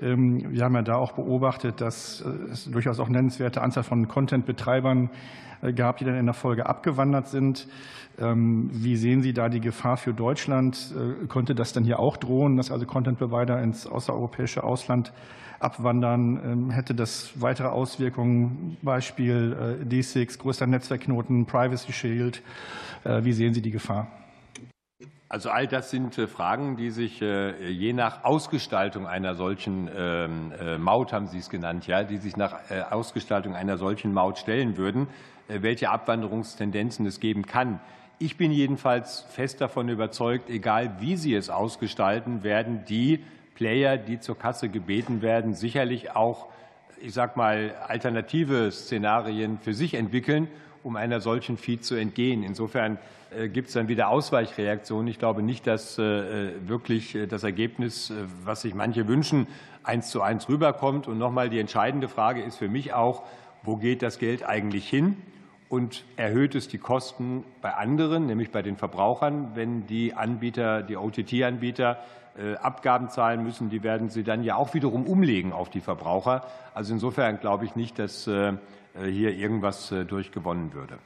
[0.00, 5.10] Ähm, wir haben ja da auch beobachtet, dass es durchaus auch nennenswerte Anzahl von Content-Betreibern
[5.62, 7.68] äh, gab, die dann in der Folge abgewandert sind.
[8.18, 10.94] Ähm, wie sehen Sie da die Gefahr für Deutschland?
[10.94, 15.12] Äh, könnte das dann hier auch drohen, dass also Content-Provider ins außereuropäische Ausland
[15.60, 16.40] abwandern?
[16.44, 18.76] Ähm, hätte das weitere Auswirkungen?
[18.82, 22.42] Beispiel äh, D6, größter Netzwerkknoten, Privacy Shield.
[23.04, 24.08] Äh, wie sehen Sie die Gefahr?
[25.32, 31.14] Also all das sind äh, Fragen, die sich je nach Ausgestaltung einer solchen ähm, Maut,
[31.14, 32.56] haben Sie es genannt, ja, die sich nach
[32.90, 35.06] Ausgestaltung einer solchen Maut stellen würden,
[35.48, 37.80] welche Abwanderungstendenzen es geben kann.
[38.18, 43.24] Ich bin jedenfalls fest davon überzeugt, egal wie Sie es ausgestalten, werden die
[43.54, 46.48] Player, die zur Kasse gebeten werden, sicherlich auch,
[47.00, 50.48] ich sag mal, alternative Szenarien für sich entwickeln,
[50.82, 52.42] um einer solchen Feed zu entgehen.
[52.42, 52.98] Insofern
[53.36, 55.08] äh, gibt es dann wieder Ausweichreaktionen.
[55.08, 58.12] Ich glaube nicht, dass äh, wirklich äh, das Ergebnis,
[58.44, 59.46] was sich manche wünschen,
[59.82, 61.08] eins zu eins rüberkommt.
[61.08, 63.22] Und nochmal, die entscheidende Frage ist für mich auch,
[63.62, 65.16] wo geht das Geld eigentlich hin?
[65.68, 70.98] und erhöht es die Kosten bei anderen, nämlich bei den Verbrauchern, wenn die Anbieter, die
[70.98, 71.96] OTT-Anbieter
[72.60, 76.44] Abgaben zahlen müssen, die werden sie dann ja auch wiederum umlegen auf die Verbraucher.
[76.74, 78.28] Also insofern glaube ich nicht, dass
[78.94, 80.98] hier irgendwas durchgewonnen würde.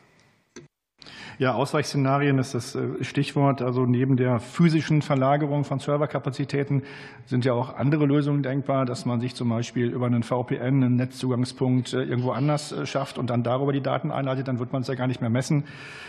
[1.39, 3.61] Ja, Ausweichszenarien ist das äh, Stichwort.
[3.61, 6.83] Also neben der physischen Verlagerung von Serverkapazitäten
[7.27, 10.97] sind ja auch andere Lösungen denkbar, dass man sich zum Beispiel über einen VPN, einen
[10.97, 14.49] Netzzugangspunkt äh, irgendwo anders äh, schafft und dann darüber die Daten einleitet.
[14.49, 15.65] Dann wird man es ja gar nicht mehr messen.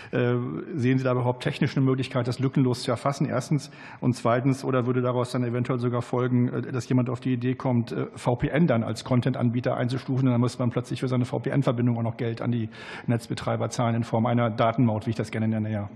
[0.10, 3.28] Sehen Sie da überhaupt technisch eine Möglichkeit, das lückenlos zu erfassen?
[3.28, 3.70] Erstens.
[4.00, 7.94] Und zweitens, oder würde daraus dann eventuell sogar folgen, dass jemand auf die Idee kommt,
[8.16, 10.30] VPN dann als Content-Anbieter einzustufen?
[10.30, 12.70] Und dann muss man plötzlich für seine VPN-Verbindung auch noch Geld an die
[13.06, 14.50] Netzbetreiber zahlen in Form einer
[14.88, 15.90] Datenmaut, wie ich das gerne nenne, ja.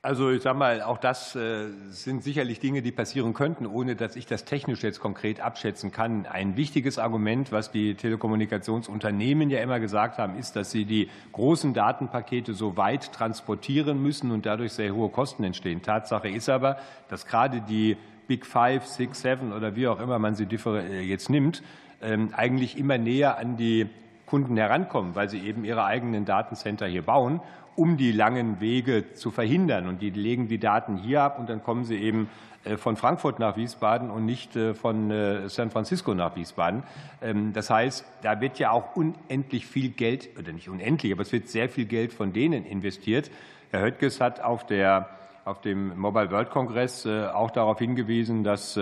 [0.00, 4.14] Also ich sage mal, auch das äh, sind sicherlich Dinge, die passieren könnten, ohne dass
[4.14, 6.24] ich das technisch jetzt konkret abschätzen kann.
[6.24, 11.74] Ein wichtiges Argument, was die Telekommunikationsunternehmen ja immer gesagt haben, ist, dass sie die großen
[11.74, 15.82] Datenpakete so weit transportieren müssen und dadurch sehr hohe Kosten entstehen.
[15.82, 16.78] Tatsache ist aber,
[17.08, 17.96] dass gerade die
[18.28, 21.62] Big Five, Six, Seven oder wie auch immer man sie äh, jetzt nimmt,
[22.00, 23.88] ähm, eigentlich immer näher an die
[24.26, 27.40] Kunden herankommen, weil sie eben ihre eigenen Datencenter hier bauen
[27.78, 29.86] um die langen Wege zu verhindern.
[29.86, 32.28] Und die legen die Daten hier ab und dann kommen sie eben
[32.64, 36.82] äh, von Frankfurt nach Wiesbaden und nicht äh, von äh, San Francisco nach Wiesbaden.
[37.22, 41.30] Ähm, das heißt, da wird ja auch unendlich viel Geld, oder nicht unendlich, aber es
[41.30, 43.30] wird sehr viel Geld von denen investiert.
[43.70, 45.08] Herr Höttges hat auf, der,
[45.44, 48.78] auf dem Mobile World Congress auch darauf hingewiesen, dass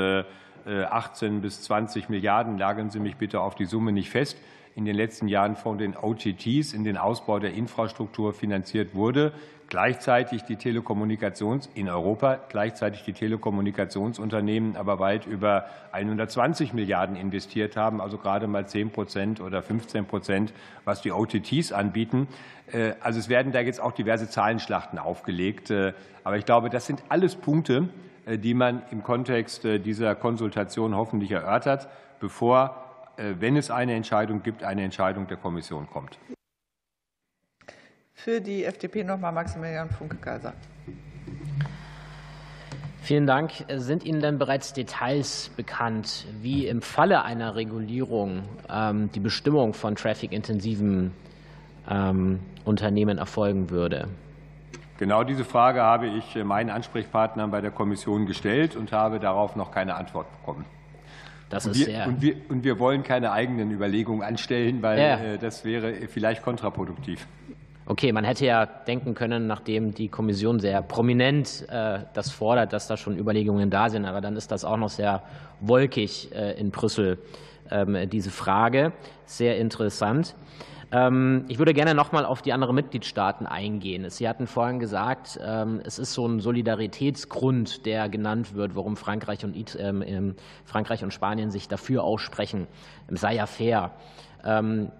[0.65, 4.39] 18 bis 20 Milliarden, lagen Sie mich bitte auf die Summe nicht fest,
[4.77, 9.33] in den letzten Jahren von den OTTs in den Ausbau der Infrastruktur finanziert wurde,
[9.69, 18.03] gleichzeitig die Telekommunikations in Europa, gleichzeitig die Telekommunikationsunternehmen aber weit über 120 Milliarden investiert haben,
[18.03, 20.53] also gerade mal 10 Prozent oder 15 Prozent,
[20.85, 22.29] was die OTTs anbieten.
[22.71, 25.71] Äh, also es werden da jetzt auch diverse Zahlenschlachten aufgelegt.
[25.71, 27.89] Äh, aber ich glaube, das sind alles Punkte,
[28.27, 31.89] äh, die man im Kontext dieser Konsultation hoffentlich erörtert,
[32.21, 32.86] bevor
[33.17, 36.19] wenn es eine Entscheidung gibt, eine Entscheidung der Kommission kommt.
[38.13, 40.53] Für die FDP nochmal Maximilian Funke-Kaiser.
[43.07, 43.53] Vielen Dank.
[43.69, 49.95] Sind Ihnen denn bereits Details bekannt, wie im Falle einer Regulierung ähm, die Bestimmung von
[49.95, 51.13] traffic-intensiven
[51.89, 54.09] ähm, Unternehmen erfolgen würde?
[54.99, 59.55] Genau diese Frage habe ich äh, meinen Ansprechpartnern bei der Kommission gestellt und habe darauf
[59.55, 60.65] noch keine Antwort bekommen.
[61.49, 64.99] Das und, ist wir, sehr und, wir, und wir wollen keine eigenen Überlegungen anstellen, weil
[64.99, 65.17] ja.
[65.19, 67.27] Äh, das wäre vielleicht kontraproduktiv.
[67.89, 72.89] Okay, man hätte ja denken können, nachdem die Kommission sehr prominent äh, das fordert, dass
[72.89, 75.23] da schon Überlegungen da sind, aber dann ist das auch noch sehr
[75.61, 77.19] wolkig äh, in Brüssel,
[77.71, 78.93] ähm, diese Frage.
[79.25, 80.35] Sehr interessant.
[80.97, 84.09] Ähm, ich würde gerne noch mal auf die anderen Mitgliedstaaten eingehen.
[84.09, 89.45] Sie hatten vorhin gesagt, ähm, es ist so ein Solidaritätsgrund, der genannt wird, warum Frankreich
[89.45, 92.67] und, ähm, Frankreich und Spanien sich dafür aussprechen.
[93.11, 93.93] Sei ja fair.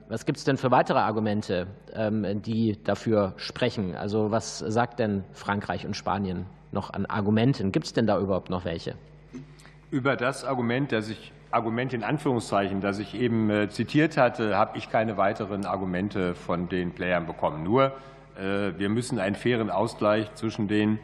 [0.09, 3.95] Was gibt es denn für weitere Argumente, die dafür sprechen?
[3.95, 7.71] Also was sagt denn Frankreich und Spanien noch an Argumenten?
[7.71, 8.97] Gibt es denn da überhaupt noch welche?
[9.93, 14.77] Über das Argument, das ich Argument in Anführungszeichen, das ich eben äh, zitiert hatte, habe
[14.77, 17.65] ich keine weiteren Argumente von den Playern bekommen.
[17.65, 17.93] Nur,
[18.39, 20.99] äh, wir müssen einen fairen Ausgleich zwischen den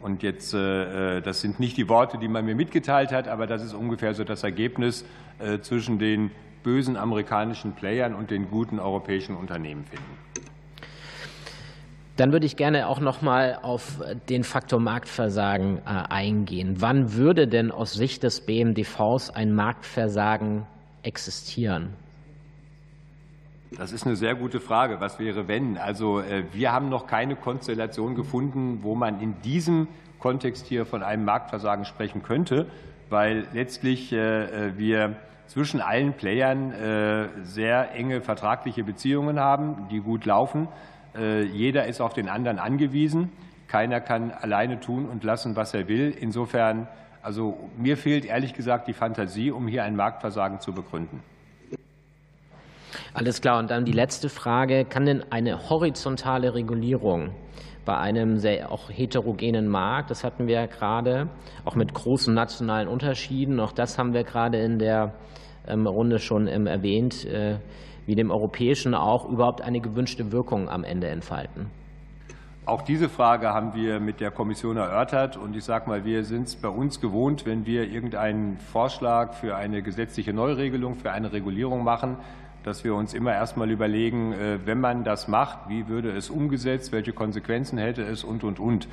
[0.00, 3.62] und jetzt, äh, das sind nicht die Worte, die man mir mitgeteilt hat, aber das
[3.62, 5.04] ist ungefähr so das Ergebnis
[5.62, 6.32] zwischen den
[6.64, 10.18] bösen amerikanischen Playern und den guten europäischen Unternehmen finden.
[12.18, 16.74] Dann würde ich gerne auch noch mal auf den Faktor Marktversagen äh, eingehen.
[16.80, 20.66] Wann würde denn aus Sicht des BMDVs ein Marktversagen
[21.04, 21.90] existieren?
[23.76, 25.00] Das ist eine sehr gute Frage.
[25.00, 25.78] Was wäre, wenn?
[25.78, 29.86] Also, äh, wir haben noch keine Konstellation gefunden, wo man in diesem
[30.18, 32.66] Kontext hier von einem Marktversagen sprechen könnte,
[33.10, 35.14] weil letztlich äh, wir
[35.46, 36.74] zwischen allen Playern
[37.42, 40.68] sehr enge vertragliche Beziehungen haben, die gut laufen.
[41.18, 43.30] Äh, jeder ist auf den anderen angewiesen.
[43.66, 46.14] Keiner kann alleine tun und lassen, was er will.
[46.18, 46.88] Insofern,
[47.22, 51.20] also mir fehlt ehrlich gesagt die Fantasie, um hier ein Marktversagen zu begründen.
[53.12, 53.58] Alles klar.
[53.58, 54.84] Und dann die letzte Frage.
[54.84, 57.34] Kann denn eine horizontale Regulierung
[57.88, 61.30] bei einem sehr auch heterogenen Markt, das hatten wir ja gerade,
[61.64, 65.14] auch mit großen nationalen Unterschieden, auch das haben wir gerade in der
[65.66, 67.56] ähm, Runde schon ähm, erwähnt, äh,
[68.08, 71.66] wie dem europäischen auch überhaupt eine gewünschte Wirkung am Ende entfalten?
[72.64, 75.36] Auch diese Frage haben wir mit der Kommission erörtert.
[75.36, 79.56] Und ich sage mal, wir sind es bei uns gewohnt, wenn wir irgendeinen Vorschlag für
[79.56, 82.16] eine gesetzliche Neuregelung, für eine Regulierung machen,
[82.64, 84.34] dass wir uns immer erst mal überlegen,
[84.64, 88.88] wenn man das macht, wie würde es umgesetzt, welche Konsequenzen hätte es und, und, und.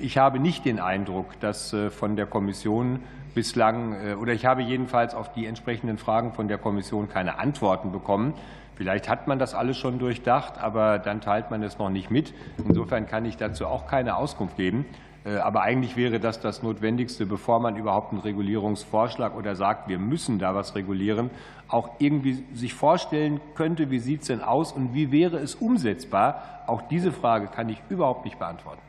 [0.00, 3.00] Ich habe nicht den Eindruck, dass von der Kommission
[3.34, 8.34] bislang, oder ich habe jedenfalls auf die entsprechenden Fragen von der Kommission keine Antworten bekommen.
[8.74, 12.32] Vielleicht hat man das alles schon durchdacht, aber dann teilt man es noch nicht mit.
[12.64, 14.86] Insofern kann ich dazu auch keine Auskunft geben.
[15.24, 19.98] Äh, aber eigentlich wäre das das Notwendigste, bevor man überhaupt einen Regulierungsvorschlag oder sagt, wir
[19.98, 21.30] müssen da was regulieren,
[21.66, 26.62] auch irgendwie sich vorstellen könnte, wie sieht es denn aus und wie wäre es umsetzbar.
[26.66, 28.80] Auch diese Frage kann ich überhaupt nicht beantworten.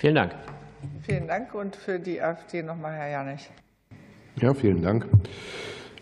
[0.00, 0.32] Vielen Dank.
[1.02, 1.54] Vielen Dank.
[1.54, 3.50] Und für die AfD nochmal Herr Janich.
[4.40, 5.06] Ja, vielen Dank.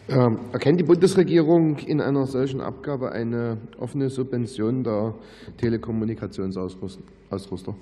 [0.08, 5.14] Ähm, erkennt die Bundesregierung in einer solchen Abgabe eine offene Subvention der
[5.56, 7.74] Telekommunikationsausrüster?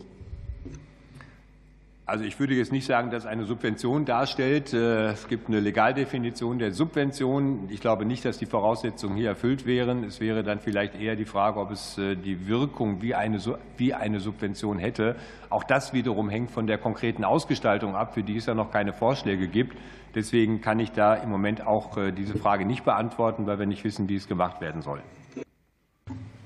[2.08, 4.72] Also ich würde jetzt nicht sagen, dass eine Subvention darstellt.
[4.72, 7.66] Äh, es gibt eine Legaldefinition der Subvention.
[7.68, 10.04] Ich glaube nicht, dass die Voraussetzungen hier erfüllt wären.
[10.04, 13.38] Es wäre dann vielleicht eher die Frage, ob es äh, die Wirkung wie eine,
[13.76, 15.16] wie eine Subvention hätte.
[15.50, 18.92] Auch das wiederum hängt von der konkreten Ausgestaltung ab, für die es ja noch keine
[18.92, 19.76] Vorschläge gibt.
[20.14, 23.82] Deswegen kann ich da im Moment auch äh, diese Frage nicht beantworten, weil wir nicht
[23.82, 25.00] wissen, wie es gemacht werden soll.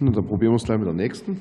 [0.00, 1.38] Dann probieren wir es gleich mit der nächsten.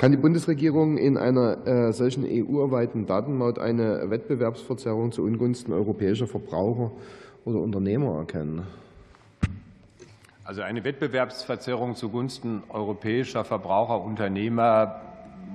[0.00, 6.90] Kann die Bundesregierung in einer äh, solchen EU-weiten Datenmaut eine Wettbewerbsverzerrung zu Ungunsten europäischer Verbraucher
[7.44, 8.66] oder Unternehmer erkennen?
[10.42, 15.02] Also eine Wettbewerbsverzerrung zugunsten europäischer Verbraucher, Unternehmer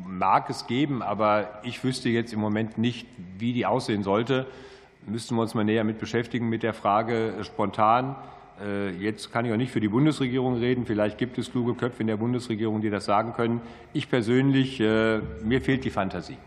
[0.08, 3.08] mag es geben, aber ich wüsste jetzt im Moment nicht,
[3.40, 4.46] wie die aussehen sollte
[5.08, 8.16] müssten wir uns mal näher mit beschäftigen mit der Frage spontan.
[8.64, 10.86] Äh, jetzt kann ich auch nicht für die Bundesregierung reden.
[10.86, 13.62] Vielleicht gibt es kluge Köpfe in der Bundesregierung, die das sagen können.
[13.94, 16.38] Ich persönlich, äh, mir fehlt die Fantasie.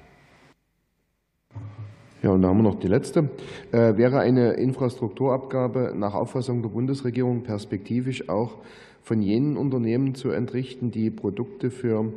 [2.22, 3.30] Ja, und da haben wir noch die letzte.
[3.70, 8.56] Wäre eine Infrastrukturabgabe nach Auffassung der Bundesregierung perspektivisch auch
[9.04, 12.12] von jenen Unternehmen zu entrichten, die Produkte für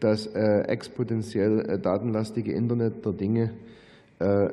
[0.00, 3.52] das exponentiell datenlastige Internet der Dinge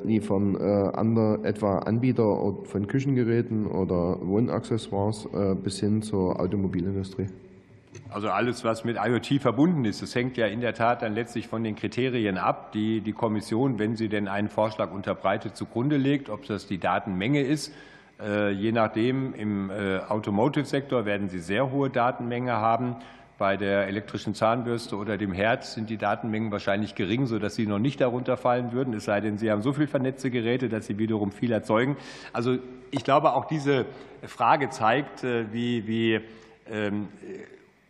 [0.04, 7.28] liefern äh, andere, etwa Anbieter von Küchengeräten oder Wohnaccessoires äh, bis hin zur Automobilindustrie?
[8.10, 11.48] Also alles, was mit IoT verbunden ist, das hängt ja in der Tat dann letztlich
[11.48, 16.28] von den Kriterien ab, die die Kommission, wenn sie denn einen Vorschlag unterbreitet, zugrunde legt,
[16.28, 17.72] ob das die Datenmenge ist.
[18.20, 22.96] Äh, je nachdem, im Automotive-Sektor werden sie sehr hohe Datenmenge haben.
[23.36, 27.80] Bei der elektrischen Zahnbürste oder dem Herd sind die Datenmengen wahrscheinlich gering, sodass sie noch
[27.80, 30.98] nicht darunter fallen würden, es sei denn, sie haben so viel vernetzte Geräte, dass sie
[30.98, 31.96] wiederum viel erzeugen.
[32.32, 32.58] Also
[32.92, 33.86] ich glaube, auch diese
[34.22, 36.20] Frage zeigt, äh, wie, wie
[36.70, 37.08] ähm,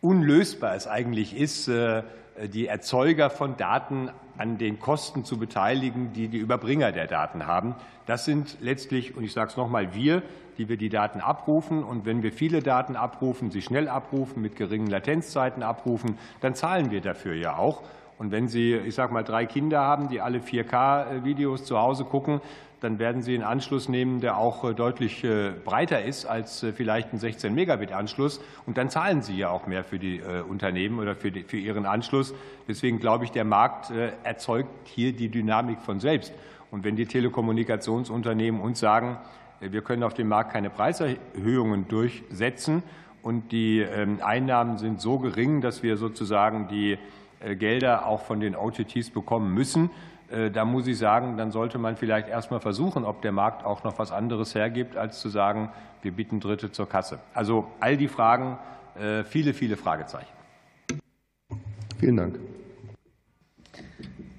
[0.01, 2.01] unlösbar es eigentlich ist, äh,
[2.51, 7.75] die Erzeuger von Daten an den Kosten zu beteiligen, die die Überbringer der Daten haben.
[8.05, 10.23] Das sind letztlich, und ich sage es noch mal, wir,
[10.57, 11.83] die wir die Daten abrufen.
[11.83, 16.91] Und wenn wir viele Daten abrufen, sie schnell abrufen, mit geringen Latenzzeiten abrufen, dann zahlen
[16.91, 17.83] wir dafür ja auch.
[18.17, 22.39] Und wenn Sie, ich sage mal, drei Kinder haben, die alle 4K-Videos zu Hause gucken,
[22.81, 26.73] dann werden Sie einen Anschluss nehmen, der auch äh, deutlich äh, breiter ist als äh,
[26.73, 28.41] vielleicht ein 16 Megabit Anschluss.
[28.65, 31.85] Und dann zahlen Sie ja auch mehr für die Unternehmen oder für, die, für Ihren
[31.85, 32.33] Anschluss.
[32.67, 33.91] Deswegen glaube ich, der Markt
[34.23, 36.33] erzeugt hier die Dynamik von selbst.
[36.71, 39.17] Und wenn die Telekommunikationsunternehmen uns sagen,
[39.59, 42.83] wir können auf dem Markt keine Preiserhöhungen durchsetzen
[43.21, 46.97] und die ähm, Einnahmen sind so gering, dass wir sozusagen die
[47.59, 49.89] Gelder auch von den OTTs bekommen müssen.
[50.29, 53.65] Äh, da muss ich sagen, dann sollte man vielleicht erst mal versuchen, ob der Markt
[53.65, 55.71] auch noch was anderes hergibt, als zu sagen,
[56.01, 57.19] wir bieten Dritte zur Kasse.
[57.33, 58.57] Also all die Fragen,
[58.95, 60.33] äh, viele, viele Fragezeichen.
[61.99, 62.39] Vielen Dank.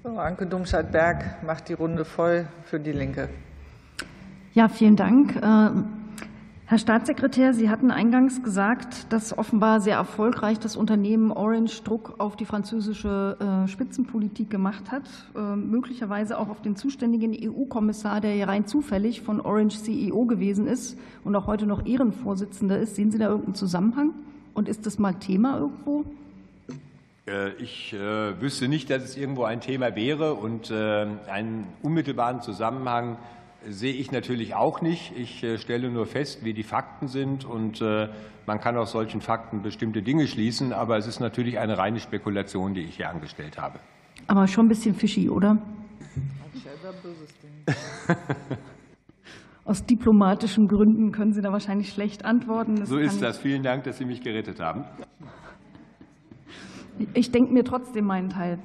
[0.03, 3.29] So, Anke Domscheit-Berg macht die Runde voll für die Linke.
[4.53, 5.35] Ja, vielen Dank.
[6.67, 12.15] Äh, Herr Staatssekretär, Sie hatten eingangs gesagt, dass offenbar sehr erfolgreich das Unternehmen Orange Druck
[12.17, 15.03] auf die französische äh, Spitzenpolitik gemacht hat,
[15.35, 20.67] äh, möglicherweise auch auf den zuständigen EU-Kommissar, der ja rein zufällig von Orange CEO gewesen
[20.67, 22.95] ist und auch heute noch Ehrenvorsitzender ist.
[22.95, 24.13] Sehen Sie da irgendeinen Zusammenhang?
[24.53, 26.03] Und ist das mal Thema irgendwo?
[27.59, 27.93] Ich
[28.39, 33.17] wüsste nicht, dass es irgendwo ein Thema wäre und einen unmittelbaren Zusammenhang
[33.69, 35.13] sehe ich natürlich auch nicht.
[35.17, 37.45] Ich äh, stelle nur fest, wie die Fakten sind.
[37.45, 38.09] Und äh,
[38.45, 40.73] man kann aus solchen Fakten bestimmte Dinge schließen.
[40.73, 43.79] Aber es ist natürlich eine reine Spekulation, die ich hier angestellt habe.
[44.27, 45.57] Aber schon ein bisschen fishy, oder?
[49.65, 52.75] Aus diplomatischen Gründen können Sie da wahrscheinlich schlecht antworten.
[52.77, 53.37] Das so ist das.
[53.37, 54.85] Vielen Dank, dass Sie mich gerettet haben.
[57.13, 58.59] Ich denke mir trotzdem meinen Teil.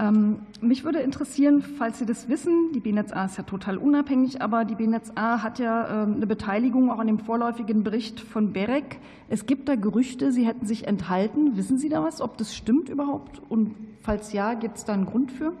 [0.00, 4.64] Ähm, mich würde interessieren, falls Sie das wissen, die BNetzA ist ja total unabhängig, aber
[4.64, 8.98] die BNetzA hat ja ähm, eine Beteiligung auch an dem vorläufigen Bericht von BEREC.
[9.28, 11.56] Es gibt da Gerüchte, Sie hätten sich enthalten.
[11.56, 13.42] Wissen Sie da was, ob das stimmt überhaupt?
[13.50, 15.52] Und falls ja, gibt es da einen Grund für?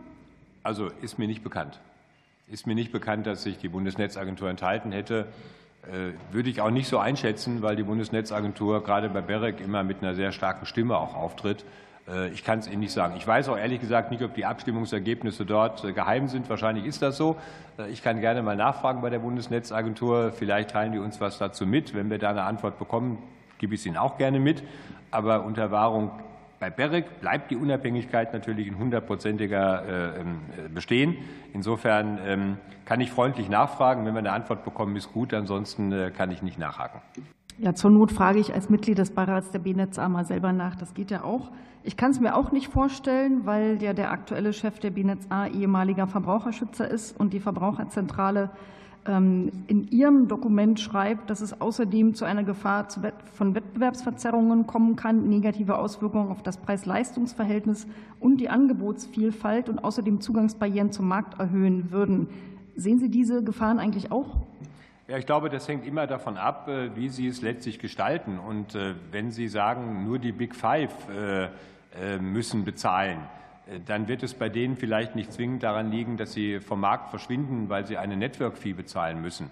[0.62, 1.78] Also ist mir nicht bekannt.
[2.48, 5.26] Ist mir nicht bekannt, dass sich die Bundesnetzagentur enthalten hätte.
[5.82, 10.02] Äh, würde ich auch nicht so einschätzen, weil die Bundesnetzagentur gerade bei BEREC immer mit
[10.02, 11.64] einer sehr starken Stimme auch auftritt.
[12.10, 13.14] Äh, ich kann es Ihnen nicht sagen.
[13.16, 16.48] Ich weiß auch ehrlich gesagt nicht, ob die Abstimmungsergebnisse dort äh, geheim sind.
[16.48, 17.36] Wahrscheinlich ist das so.
[17.90, 20.32] Ich kann gerne mal nachfragen bei der Bundesnetzagentur.
[20.32, 21.94] Vielleicht teilen die uns was dazu mit.
[21.94, 23.18] Wenn wir da eine Antwort bekommen,
[23.58, 24.62] gebe ich es Ihnen auch gerne mit.
[25.10, 26.10] Aber unter Wahrung
[26.58, 30.40] bei BEREC bleibt die Unabhängigkeit natürlich in hundertprozentiger ähm,
[30.74, 31.16] bestehen.
[31.54, 34.04] Insofern ähm, kann ich freundlich nachfragen.
[34.04, 35.32] Wenn wir eine Antwort bekommen, ist gut.
[35.32, 37.00] Ansonsten kann ich nicht nachhaken.
[37.60, 40.76] Ja, zur Not frage ich als Mitglied des Beirats der BNetzA mal selber nach.
[40.76, 41.50] Das geht ja auch.
[41.84, 46.06] Ich kann es mir auch nicht vorstellen, weil ja der aktuelle Chef der BNetzA ehemaliger
[46.06, 48.48] Verbraucherschützer ist und die Verbraucherzentrale
[49.06, 52.88] ähm, in ihrem Dokument schreibt, dass es außerdem zu einer Gefahr
[53.34, 57.86] von Wettbewerbsverzerrungen kommen kann, negative Auswirkungen auf das Preis-Leistungs-Verhältnis
[58.20, 62.28] und die Angebotsvielfalt und außerdem Zugangsbarrieren zum Markt erhöhen würden.
[62.74, 64.36] Sehen Sie diese Gefahren eigentlich auch?
[65.10, 68.38] Ja, ich glaube, das hängt immer davon ab, äh, wie Sie es letztlich gestalten.
[68.38, 73.18] Und äh, wenn Sie sagen, nur die Big Five äh, müssen bezahlen,
[73.86, 77.68] dann wird es bei denen vielleicht nicht zwingend daran liegen, dass sie vom Markt verschwinden,
[77.68, 79.50] weil sie eine Network-Fee bezahlen müssen.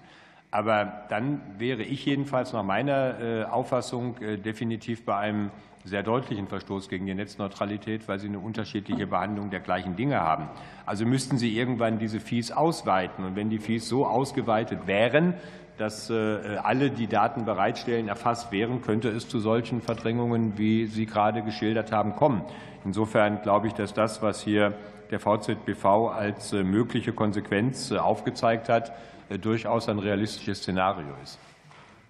[0.50, 5.50] Aber dann wäre ich jedenfalls nach meiner Auffassung definitiv bei einem
[5.84, 10.48] sehr deutlichen Verstoß gegen die Netzneutralität, weil sie eine unterschiedliche Behandlung der gleichen Dinge haben.
[10.86, 13.24] Also müssten sie irgendwann diese Fees ausweiten.
[13.24, 15.34] Und wenn die Fees so ausgeweitet wären,
[15.78, 21.06] dass äh, alle, die Daten bereitstellen, erfasst wären, könnte es zu solchen Verdrängungen, wie Sie
[21.06, 22.42] gerade geschildert haben, kommen.
[22.84, 24.74] Insofern glaube ich, dass das, was hier
[25.10, 28.92] der VZBV als äh, mögliche Konsequenz äh, aufgezeigt hat,
[29.36, 31.38] durchaus ein realistisches Szenario ist.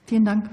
[0.07, 0.45] Vielen Dank.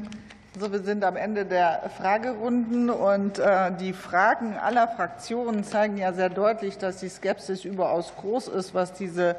[0.59, 6.13] So, wir sind am Ende der Fragerunden und äh, die Fragen aller Fraktionen zeigen ja
[6.13, 9.35] sehr deutlich, dass die Skepsis überaus groß ist, was diese äh,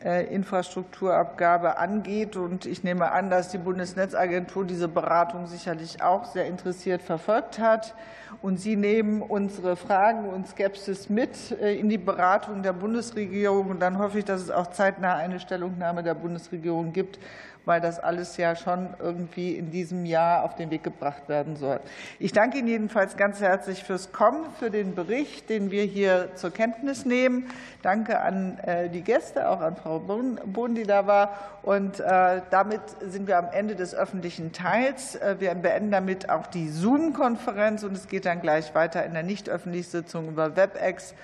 [0.00, 2.36] Infrastrukturabgabe angeht.
[2.36, 7.94] Und ich nehme an, dass die Bundesnetzagentur diese Beratung sicherlich auch sehr interessiert verfolgt hat.
[8.42, 13.70] Und Sie nehmen unsere Fragen und Skepsis mit äh, in die Beratung der Bundesregierung.
[13.70, 17.18] Und dann hoffe ich, dass es auch zeitnah eine Stellungnahme der Bundesregierung gibt,
[17.66, 21.80] weil das alles ja schon irgendwie in diesem Jahr auf den Weg gebracht werden soll.
[22.20, 26.52] Ich danke Ihnen jedenfalls ganz herzlich fürs Kommen, für den Bericht, den wir hier zur
[26.52, 27.50] Kenntnis nehmen.
[27.82, 31.58] Danke an äh, die Gäste, auch an Frau Bohn, die da war.
[31.62, 35.16] Und äh, damit sind wir am Ende des öffentlichen Teils.
[35.16, 39.24] Äh, wir beenden damit auch die Zoom-Konferenz und es geht dann gleich weiter in der
[39.24, 41.14] nicht öffentlichen Sitzung über WebEx.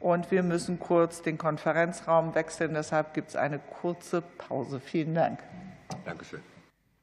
[0.00, 2.74] Und wir müssen kurz den Konferenzraum wechseln.
[2.74, 4.80] Deshalb gibt es eine kurze Pause.
[4.80, 5.38] Vielen Dank.
[6.04, 6.53] Dankeschön.